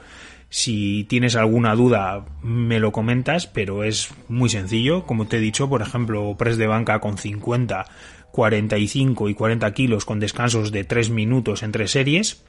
Si 0.51 1.05
tienes 1.09 1.37
alguna 1.37 1.75
duda, 1.75 2.27
me 2.42 2.79
lo 2.79 2.92
comentas, 2.92 3.47
pero 3.47 3.83
es 3.83 4.11
muy 4.29 4.49
sencillo. 4.49 5.05
Como 5.05 5.27
te 5.27 5.38
he 5.38 5.40
dicho, 5.40 5.68
por 5.68 5.83
ejemplo, 5.83 6.37
press 6.38 6.57
de 6.57 6.66
banca 6.66 7.01
con 7.01 7.18
50, 7.18 7.87
45 8.31 9.29
y 9.29 9.35
40 9.35 9.73
kilos 9.75 10.05
con 10.05 10.20
descansos 10.20 10.70
de 10.70 10.85
3 10.85 11.11
minutos 11.11 11.62
entre 11.62 11.88
series. 11.88 12.44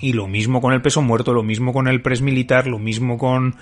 Y 0.00 0.12
lo 0.12 0.26
mismo 0.28 0.60
con 0.60 0.72
el 0.72 0.82
peso 0.82 1.02
muerto, 1.02 1.32
lo 1.32 1.42
mismo 1.42 1.72
con 1.72 1.88
el 1.88 2.02
press 2.02 2.20
militar, 2.20 2.66
lo 2.66 2.78
mismo 2.78 3.18
con, 3.18 3.56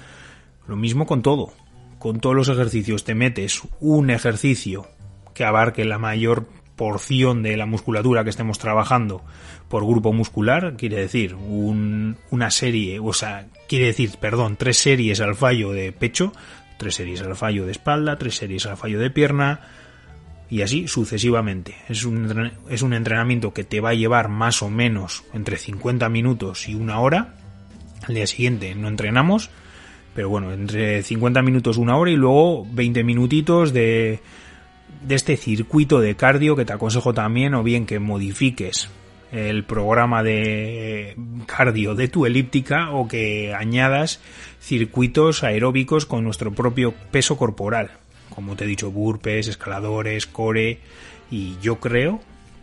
lo 0.67 0.77
mismo 0.77 1.07
con 1.07 1.23
todo. 1.23 1.53
Con 1.99 2.21
todos 2.21 2.37
los 2.37 2.49
ejercicios 2.49 3.05
te 3.05 3.15
metes 3.15 3.63
un 3.81 4.11
ejercicio 4.11 4.87
que 5.33 5.45
abarque 5.45 5.85
la 5.85 5.99
mayor 5.99 6.47
porción 6.77 7.43
de 7.43 7.57
la 7.57 7.67
musculatura 7.67 8.25
que 8.25 8.31
estemos 8.31 8.59
trabajando 8.59 9.23
por 9.69 9.87
grupo 9.87 10.13
muscular, 10.13 10.75
quiere 10.77 10.97
decir 10.97 11.35
una 11.35 12.51
serie, 12.51 12.99
o 12.99 13.13
sea, 13.13 13.47
quiere 13.69 13.87
decir, 13.87 14.11
perdón, 14.21 14.57
tres 14.57 14.79
series 14.79 15.21
al 15.21 15.35
fallo 15.35 15.73
de 15.73 15.93
pecho, 15.93 16.33
tres 16.79 16.97
series 16.97 17.23
al 17.23 17.37
fallo 17.37 17.65
de 17.65 17.73
espalda, 17.73 18.19
tres 18.19 18.37
series 18.37 18.67
al 18.67 18.77
fallo 18.77 18.99
de 18.99 19.11
pierna 19.11 19.61
y 20.55 20.63
así 20.63 20.87
sucesivamente. 20.87 21.75
Es 21.89 22.05
un, 22.05 22.53
es 22.71 22.83
un 22.83 22.95
entrenamiento 22.95 23.53
que 23.53 23.65
te 23.65 23.81
va 23.81 23.91
a 23.91 23.95
llevar 23.95 24.29
más 24.29 24.63
o 24.63 24.71
menos 24.71 25.25
entre 25.33 25.57
50 25.57 26.09
minutos 26.09 26.69
y 26.69 26.77
una 26.77 27.01
hora. 27.01 27.35
Al 28.07 28.15
día 28.15 28.27
siguiente 28.29 28.73
no 28.77 28.87
entrenamos 28.87 29.51
pero 30.15 30.29
bueno, 30.29 30.53
entre 30.53 31.03
50 31.03 31.43
minutos, 31.43 31.77
una 31.77 31.97
hora 31.97 32.09
y 32.09 32.15
luego 32.15 32.65
20 32.71 33.03
minutitos 33.03 33.73
de, 33.73 34.21
de 35.03 35.15
este 35.17 35.37
circuito 35.37 35.99
de 35.99 36.15
cardio 36.15 36.55
que 36.55 36.65
te 36.65 36.73
aconsejo 36.73 37.13
también 37.13 37.55
o 37.55 37.65
bien 37.65 37.85
que 37.85 37.99
modifiques 37.99 38.91
el 39.33 39.65
programa 39.65 40.23
de 40.23 41.17
cardio 41.47 41.97
de 41.97 42.07
tu 42.07 42.27
elíptica 42.27 42.93
o 42.93 43.09
que 43.09 43.53
añadas 43.53 44.21
circuitos 44.61 45.43
aeróbicos 45.43 46.07
con 46.07 46.23
nuestro 46.23 46.53
propio 46.53 46.95
peso 47.11 47.37
corporal. 47.37 48.04
Como 48.35 48.57
te 48.57 48.65
he 48.65 48.67
dicho, 48.67 48.91
burpes, 48.91 49.49
escaladores, 49.49 50.27
core. 50.27 50.81
Y 51.31 51.57
yo 51.63 51.81
creo 51.81 52.21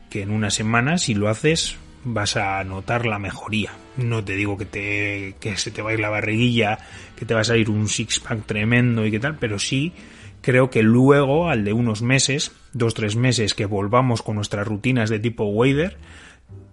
que 0.10 0.22
en 0.22 0.32
una 0.32 0.52
semana, 0.52 0.98
si 0.98 1.14
lo 1.14 1.30
haces, 1.30 1.78
vas 2.04 2.36
a 2.36 2.64
notar 2.64 3.06
la 3.06 3.20
mejoría. 3.20 3.72
No 3.98 4.24
te 4.24 4.36
digo 4.36 4.58
que, 4.58 4.66
te, 4.66 5.36
que 5.40 5.58
se 5.58 5.72
te 5.72 5.82
va 5.82 5.92
a 5.92 5.94
ir 5.94 6.00
la 6.00 6.10
barriguilla, 6.10 6.80
que 7.16 7.26
te 7.26 7.34
va 7.34 7.42
a 7.42 7.46
salir 7.46 7.70
un 7.70 7.88
six-pack 7.88 8.46
tremendo 8.46 9.06
y 9.06 9.12
qué 9.12 9.20
tal, 9.20 9.38
pero 9.38 9.60
sí 9.60 9.94
creo 10.42 10.70
que 10.70 10.84
luego, 10.84 11.50
al 11.50 11.64
de 11.64 11.74
unos 11.74 12.02
meses, 12.02 12.52
dos, 12.74 12.94
tres 12.94 13.16
meses, 13.16 13.54
que 13.54 13.66
volvamos 13.66 14.22
con 14.22 14.36
nuestras 14.36 14.68
rutinas 14.68 15.10
de 15.10 15.20
tipo 15.20 15.46
Wader, 15.46 15.98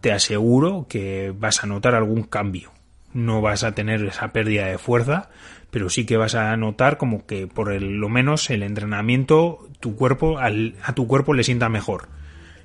te 0.00 0.12
aseguro 0.12 0.86
que 0.88 1.32
vas 1.36 1.62
a 1.62 1.66
notar 1.66 1.94
algún 1.94 2.22
cambio. 2.22 2.72
No 3.12 3.40
vas 3.40 3.64
a 3.64 3.72
tener 3.72 4.04
esa 4.04 4.32
pérdida 4.32 4.66
de 4.66 4.78
fuerza, 4.78 5.30
pero 5.70 5.90
sí 5.90 6.06
que 6.06 6.16
vas 6.16 6.34
a 6.34 6.56
notar 6.56 6.96
como 6.96 7.26
que 7.26 7.46
por 7.46 7.70
lo 7.80 8.08
menos 8.08 8.50
el 8.50 8.62
entrenamiento, 8.62 9.68
tu 9.80 9.96
cuerpo, 9.96 10.38
a 10.38 10.92
tu 10.94 11.06
cuerpo 11.06 11.34
le 11.34 11.44
sienta 11.44 11.68
mejor. 11.68 12.08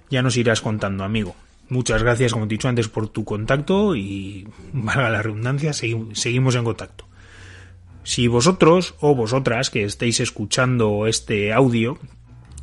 Ya 0.10 0.22
nos 0.22 0.38
irás 0.38 0.62
contando, 0.62 1.04
amigo. 1.04 1.36
Muchas 1.70 2.04
gracias, 2.04 2.34
como 2.34 2.48
te 2.48 2.54
he 2.54 2.58
dicho 2.58 2.68
antes, 2.68 2.88
por 2.88 3.08
tu 3.08 3.24
contacto 3.24 3.96
y, 3.96 4.48
valga 4.74 5.10
la 5.10 5.22
redundancia, 5.22 5.74
seguimos 5.74 6.56
en 6.56 6.64
contacto. 6.64 7.06
Si 8.04 8.28
vosotros 8.28 8.96
o 9.00 9.16
vosotras 9.16 9.70
que 9.70 9.86
estéis 9.86 10.20
escuchando 10.20 11.08
este 11.08 11.54
audio, 11.54 11.98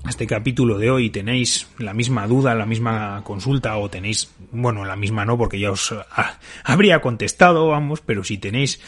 este 0.09 0.27
capítulo 0.27 0.79
de 0.79 0.91
hoy, 0.91 1.11
tenéis 1.11 1.67
la 1.79 1.95
misma 1.95 2.27
duda, 2.27 2.55
la 2.55 2.67
misma 2.67 3.23
consulta 3.25 3.77
o 3.79 3.89
tenéis, 3.89 4.31
bueno, 4.53 4.85
la 4.85 4.97
misma 4.97 5.25
no, 5.25 5.39
porque 5.39 5.59
ya 5.59 5.71
os 5.71 5.95
habría 6.63 7.01
contestado, 7.01 7.69
vamos, 7.69 8.03
pero 8.03 8.23
si 8.23 8.37
tenéis 8.37 8.81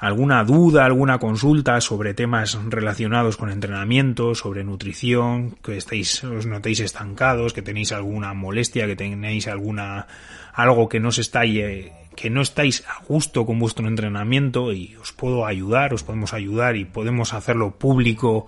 alguna 0.00 0.42
duda, 0.44 0.86
alguna 0.86 1.18
consulta 1.18 1.80
sobre 1.82 2.14
temas 2.14 2.58
relacionados 2.68 3.36
con 3.36 3.50
entrenamiento, 3.50 4.34
sobre 4.34 4.64
nutrición, 4.64 5.56
que 5.62 5.76
estáis, 5.76 6.24
os 6.24 6.46
notéis 6.46 6.80
estancados, 6.80 7.52
que 7.52 7.60
tenéis 7.60 7.92
alguna 7.92 8.32
molestia, 8.32 8.86
que 8.86 8.96
tenéis 8.96 9.46
alguna, 9.46 10.08
algo 10.54 10.88
que 10.88 11.00
no 11.00 11.12
se 11.12 11.20
está, 11.20 11.42
que 11.44 12.30
no 12.30 12.40
estáis 12.40 12.82
a 12.88 13.04
gusto 13.04 13.44
con 13.44 13.58
vuestro 13.58 13.86
entrenamiento 13.86 14.72
y 14.72 14.96
os 14.96 15.12
puedo 15.12 15.44
ayudar, 15.44 15.92
os 15.92 16.02
podemos 16.02 16.32
ayudar 16.32 16.76
y 16.76 16.86
podemos 16.86 17.34
hacerlo 17.34 17.76
público 17.76 18.46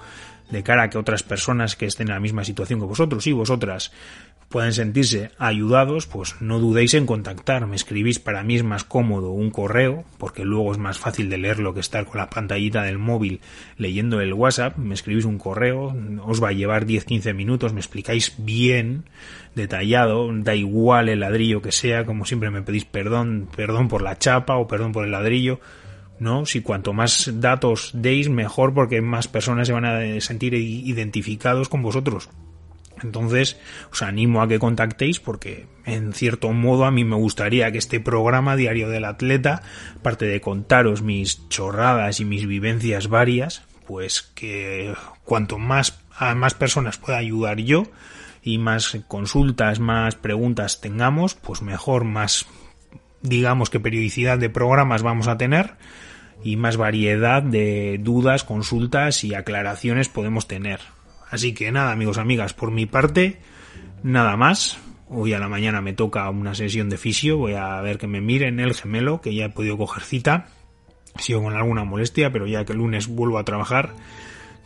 de 0.50 0.62
cara 0.62 0.84
a 0.84 0.90
que 0.90 0.98
otras 0.98 1.22
personas 1.22 1.76
que 1.76 1.86
estén 1.86 2.08
en 2.08 2.14
la 2.14 2.20
misma 2.20 2.44
situación 2.44 2.80
que 2.80 2.86
vosotros 2.86 3.26
y 3.26 3.32
vosotras 3.32 3.92
pueden 4.52 4.72
sentirse 4.72 5.30
ayudados, 5.38 6.06
pues 6.06 6.36
no 6.40 6.60
dudéis 6.60 6.94
en 6.94 7.06
contactar. 7.06 7.66
Me 7.66 7.74
escribís, 7.74 8.20
para 8.20 8.44
mí 8.44 8.54
es 8.54 8.62
más 8.62 8.84
cómodo 8.84 9.30
un 9.32 9.50
correo, 9.50 10.04
porque 10.18 10.44
luego 10.44 10.70
es 10.70 10.78
más 10.78 10.98
fácil 10.98 11.28
de 11.30 11.38
leerlo 11.38 11.74
que 11.74 11.80
estar 11.80 12.04
con 12.04 12.18
la 12.18 12.30
pantallita 12.30 12.82
del 12.82 12.98
móvil 12.98 13.40
leyendo 13.78 14.20
el 14.20 14.34
WhatsApp. 14.34 14.76
Me 14.76 14.94
escribís 14.94 15.24
un 15.24 15.38
correo, 15.38 15.96
os 16.24 16.40
va 16.40 16.50
a 16.50 16.52
llevar 16.52 16.86
10-15 16.86 17.34
minutos, 17.34 17.72
me 17.72 17.80
explicáis 17.80 18.34
bien, 18.38 19.04
detallado, 19.56 20.30
da 20.32 20.54
igual 20.54 21.08
el 21.08 21.20
ladrillo 21.20 21.62
que 21.62 21.72
sea, 21.72 22.04
como 22.04 22.26
siempre 22.26 22.50
me 22.50 22.62
pedís 22.62 22.84
perdón, 22.84 23.48
perdón 23.56 23.88
por 23.88 24.02
la 24.02 24.18
chapa 24.18 24.56
o 24.56 24.68
perdón 24.68 24.92
por 24.92 25.04
el 25.04 25.10
ladrillo. 25.10 25.58
¿no? 26.18 26.46
Si 26.46 26.60
cuanto 26.60 26.92
más 26.92 27.32
datos 27.40 27.90
deis, 27.94 28.28
mejor 28.28 28.74
porque 28.74 29.00
más 29.00 29.26
personas 29.26 29.66
se 29.66 29.72
van 29.72 29.86
a 29.86 30.20
sentir 30.20 30.54
identificados 30.54 31.68
con 31.68 31.82
vosotros. 31.82 32.28
Entonces, 33.02 33.58
os 33.90 34.02
animo 34.02 34.42
a 34.42 34.48
que 34.48 34.58
contactéis 34.58 35.20
porque, 35.20 35.66
en 35.84 36.12
cierto 36.12 36.52
modo, 36.52 36.84
a 36.84 36.90
mí 36.90 37.04
me 37.04 37.16
gustaría 37.16 37.70
que 37.72 37.78
este 37.78 38.00
programa 38.00 38.56
Diario 38.56 38.88
del 38.88 39.04
Atleta, 39.04 39.62
aparte 39.96 40.26
de 40.26 40.40
contaros 40.40 41.02
mis 41.02 41.48
chorradas 41.48 42.20
y 42.20 42.24
mis 42.24 42.46
vivencias 42.46 43.08
varias, 43.08 43.62
pues 43.86 44.22
que 44.22 44.94
cuanto 45.24 45.58
más 45.58 46.00
a 46.16 46.34
más 46.34 46.54
personas 46.54 46.98
pueda 46.98 47.18
ayudar 47.18 47.58
yo 47.58 47.84
y 48.42 48.58
más 48.58 48.96
consultas, 49.08 49.80
más 49.80 50.14
preguntas 50.14 50.80
tengamos, 50.80 51.34
pues 51.34 51.62
mejor, 51.62 52.04
más 52.04 52.46
digamos 53.22 53.70
que 53.70 53.80
periodicidad 53.80 54.38
de 54.38 54.50
programas 54.50 55.02
vamos 55.02 55.28
a 55.28 55.38
tener 55.38 55.76
y 56.44 56.56
más 56.56 56.76
variedad 56.76 57.42
de 57.42 57.98
dudas, 58.00 58.44
consultas 58.44 59.24
y 59.24 59.34
aclaraciones 59.34 60.08
podemos 60.08 60.48
tener. 60.48 60.80
Así 61.32 61.54
que 61.54 61.72
nada, 61.72 61.92
amigos, 61.92 62.18
amigas, 62.18 62.52
por 62.52 62.70
mi 62.70 62.84
parte, 62.84 63.38
nada 64.02 64.36
más. 64.36 64.78
Hoy 65.08 65.32
a 65.32 65.38
la 65.38 65.48
mañana 65.48 65.80
me 65.80 65.94
toca 65.94 66.28
una 66.28 66.54
sesión 66.54 66.90
de 66.90 66.98
fisio, 66.98 67.38
voy 67.38 67.54
a 67.54 67.80
ver 67.80 67.96
que 67.96 68.06
me 68.06 68.20
miren 68.20 68.60
el 68.60 68.74
gemelo, 68.74 69.22
que 69.22 69.34
ya 69.34 69.46
he 69.46 69.48
podido 69.48 69.78
coger 69.78 70.02
cita. 70.02 70.48
Sigo 71.18 71.42
con 71.42 71.56
alguna 71.56 71.84
molestia, 71.84 72.30
pero 72.30 72.46
ya 72.46 72.66
que 72.66 72.72
el 72.72 72.78
lunes 72.80 73.06
vuelvo 73.06 73.38
a 73.38 73.46
trabajar, 73.46 73.94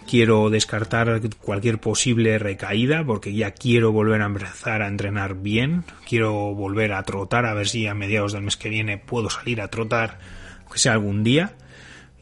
quiero 0.09 0.51
descartar 0.51 1.21
cualquier 1.41 1.79
posible 1.79 2.37
recaída 2.41 3.05
porque 3.05 3.33
ya 3.33 3.53
quiero 3.53 3.93
volver 3.93 4.23
a 4.23 4.27
empezar 4.27 4.83
a 4.83 4.89
entrenar 4.89 5.37
bien, 5.37 5.85
quiero 6.05 6.53
volver 6.53 6.95
a 6.95 7.05
trotar 7.05 7.47
a 7.47 7.55
ver 7.55 7.69
si 7.69 7.87
a 7.87 7.95
mediados 7.95 8.33
del 8.33 8.43
mes 8.43 8.57
que 8.57 8.71
viene 8.71 8.99
puedo 8.99 9.31
salir 9.31 9.61
a 9.61 9.69
trotar, 9.69 10.19
aunque 10.63 10.81
sea 10.81 10.95
algún 10.95 11.23
día. 11.23 11.53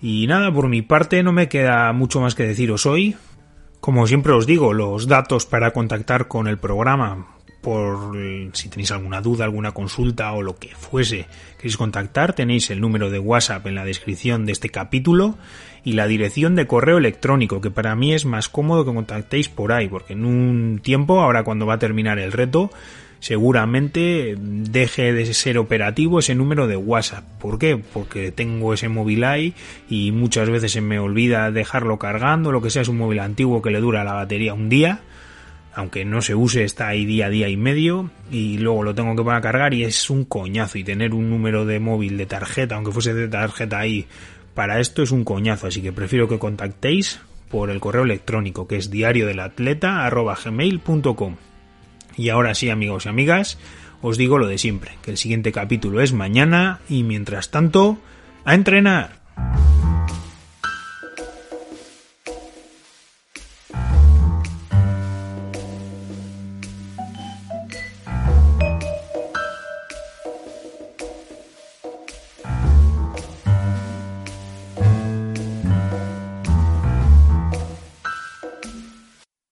Y 0.02 0.26
nada, 0.26 0.52
por 0.52 0.68
mi 0.68 0.82
parte 0.82 1.22
no 1.22 1.32
me 1.32 1.48
queda 1.48 1.90
mucho 1.94 2.20
más 2.20 2.34
que 2.34 2.42
deciros 2.42 2.84
hoy. 2.84 3.16
Como 3.84 4.06
siempre 4.06 4.32
os 4.32 4.46
digo, 4.46 4.72
los 4.72 5.08
datos 5.08 5.44
para 5.44 5.72
contactar 5.72 6.26
con 6.26 6.48
el 6.48 6.56
programa, 6.56 7.26
por 7.60 8.16
si 8.54 8.70
tenéis 8.70 8.90
alguna 8.92 9.20
duda, 9.20 9.44
alguna 9.44 9.72
consulta 9.72 10.32
o 10.32 10.40
lo 10.40 10.56
que 10.56 10.68
fuese, 10.68 11.26
queréis 11.58 11.76
contactar, 11.76 12.32
tenéis 12.32 12.70
el 12.70 12.80
número 12.80 13.10
de 13.10 13.18
WhatsApp 13.18 13.66
en 13.66 13.74
la 13.74 13.84
descripción 13.84 14.46
de 14.46 14.52
este 14.52 14.70
capítulo 14.70 15.36
y 15.84 15.92
la 15.92 16.06
dirección 16.06 16.54
de 16.54 16.66
correo 16.66 16.96
electrónico, 16.96 17.60
que 17.60 17.70
para 17.70 17.94
mí 17.94 18.14
es 18.14 18.24
más 18.24 18.48
cómodo 18.48 18.86
que 18.86 18.94
contactéis 18.94 19.50
por 19.50 19.70
ahí, 19.70 19.86
porque 19.86 20.14
en 20.14 20.24
un 20.24 20.80
tiempo, 20.82 21.20
ahora 21.20 21.44
cuando 21.44 21.66
va 21.66 21.74
a 21.74 21.78
terminar 21.78 22.18
el 22.18 22.32
reto, 22.32 22.70
seguramente 23.24 24.36
deje 24.38 25.14
de 25.14 25.32
ser 25.32 25.56
operativo 25.56 26.18
ese 26.18 26.34
número 26.34 26.66
de 26.66 26.76
WhatsApp. 26.76 27.24
¿Por 27.40 27.58
qué? 27.58 27.78
Porque 27.78 28.32
tengo 28.32 28.74
ese 28.74 28.90
móvil 28.90 29.24
ahí 29.24 29.54
y 29.88 30.12
muchas 30.12 30.50
veces 30.50 30.72
se 30.72 30.82
me 30.82 30.98
olvida 30.98 31.50
dejarlo 31.50 31.98
cargando, 31.98 32.52
lo 32.52 32.60
que 32.60 32.68
sea 32.68 32.82
es 32.82 32.88
un 32.88 32.98
móvil 32.98 33.20
antiguo 33.20 33.62
que 33.62 33.70
le 33.70 33.80
dura 33.80 34.04
la 34.04 34.12
batería 34.12 34.52
un 34.52 34.68
día. 34.68 35.00
aunque 35.74 36.04
no 36.04 36.20
se 36.20 36.34
use, 36.34 36.64
está 36.64 36.88
ahí 36.88 37.06
día 37.06 37.26
a 37.26 37.30
día 37.30 37.48
y 37.48 37.56
medio 37.56 38.10
y 38.30 38.58
luego 38.58 38.82
lo 38.82 38.94
tengo 38.94 39.16
que 39.16 39.22
poner 39.22 39.38
a 39.38 39.40
cargar 39.40 39.72
y 39.72 39.84
es 39.84 40.10
un 40.10 40.26
coñazo 40.26 40.76
y 40.76 40.84
tener 40.84 41.14
un 41.14 41.30
número 41.30 41.64
de 41.64 41.80
móvil 41.80 42.18
de 42.18 42.26
tarjeta, 42.26 42.74
aunque 42.74 42.92
fuese 42.92 43.14
de 43.14 43.28
tarjeta 43.28 43.78
ahí, 43.78 44.06
para 44.52 44.80
esto 44.80 45.02
es 45.02 45.12
un 45.12 45.24
coñazo, 45.24 45.66
así 45.66 45.80
que 45.80 45.92
prefiero 45.92 46.28
que 46.28 46.38
contactéis 46.38 47.20
por 47.50 47.70
el 47.70 47.80
correo 47.80 48.04
electrónico 48.04 48.68
que 48.68 48.76
es 48.76 48.90
diario 48.90 49.26
del 49.26 49.40
atleta. 49.40 50.04
Y 52.16 52.28
ahora 52.28 52.54
sí, 52.54 52.70
amigos 52.70 53.06
y 53.06 53.08
amigas, 53.08 53.58
os 54.02 54.18
digo 54.18 54.38
lo 54.38 54.46
de 54.46 54.58
siempre, 54.58 54.92
que 55.02 55.10
el 55.10 55.16
siguiente 55.16 55.52
capítulo 55.52 56.00
es 56.00 56.12
mañana 56.12 56.80
y 56.88 57.02
mientras 57.02 57.50
tanto, 57.50 57.98
a 58.44 58.54
entrenar. 58.54 59.20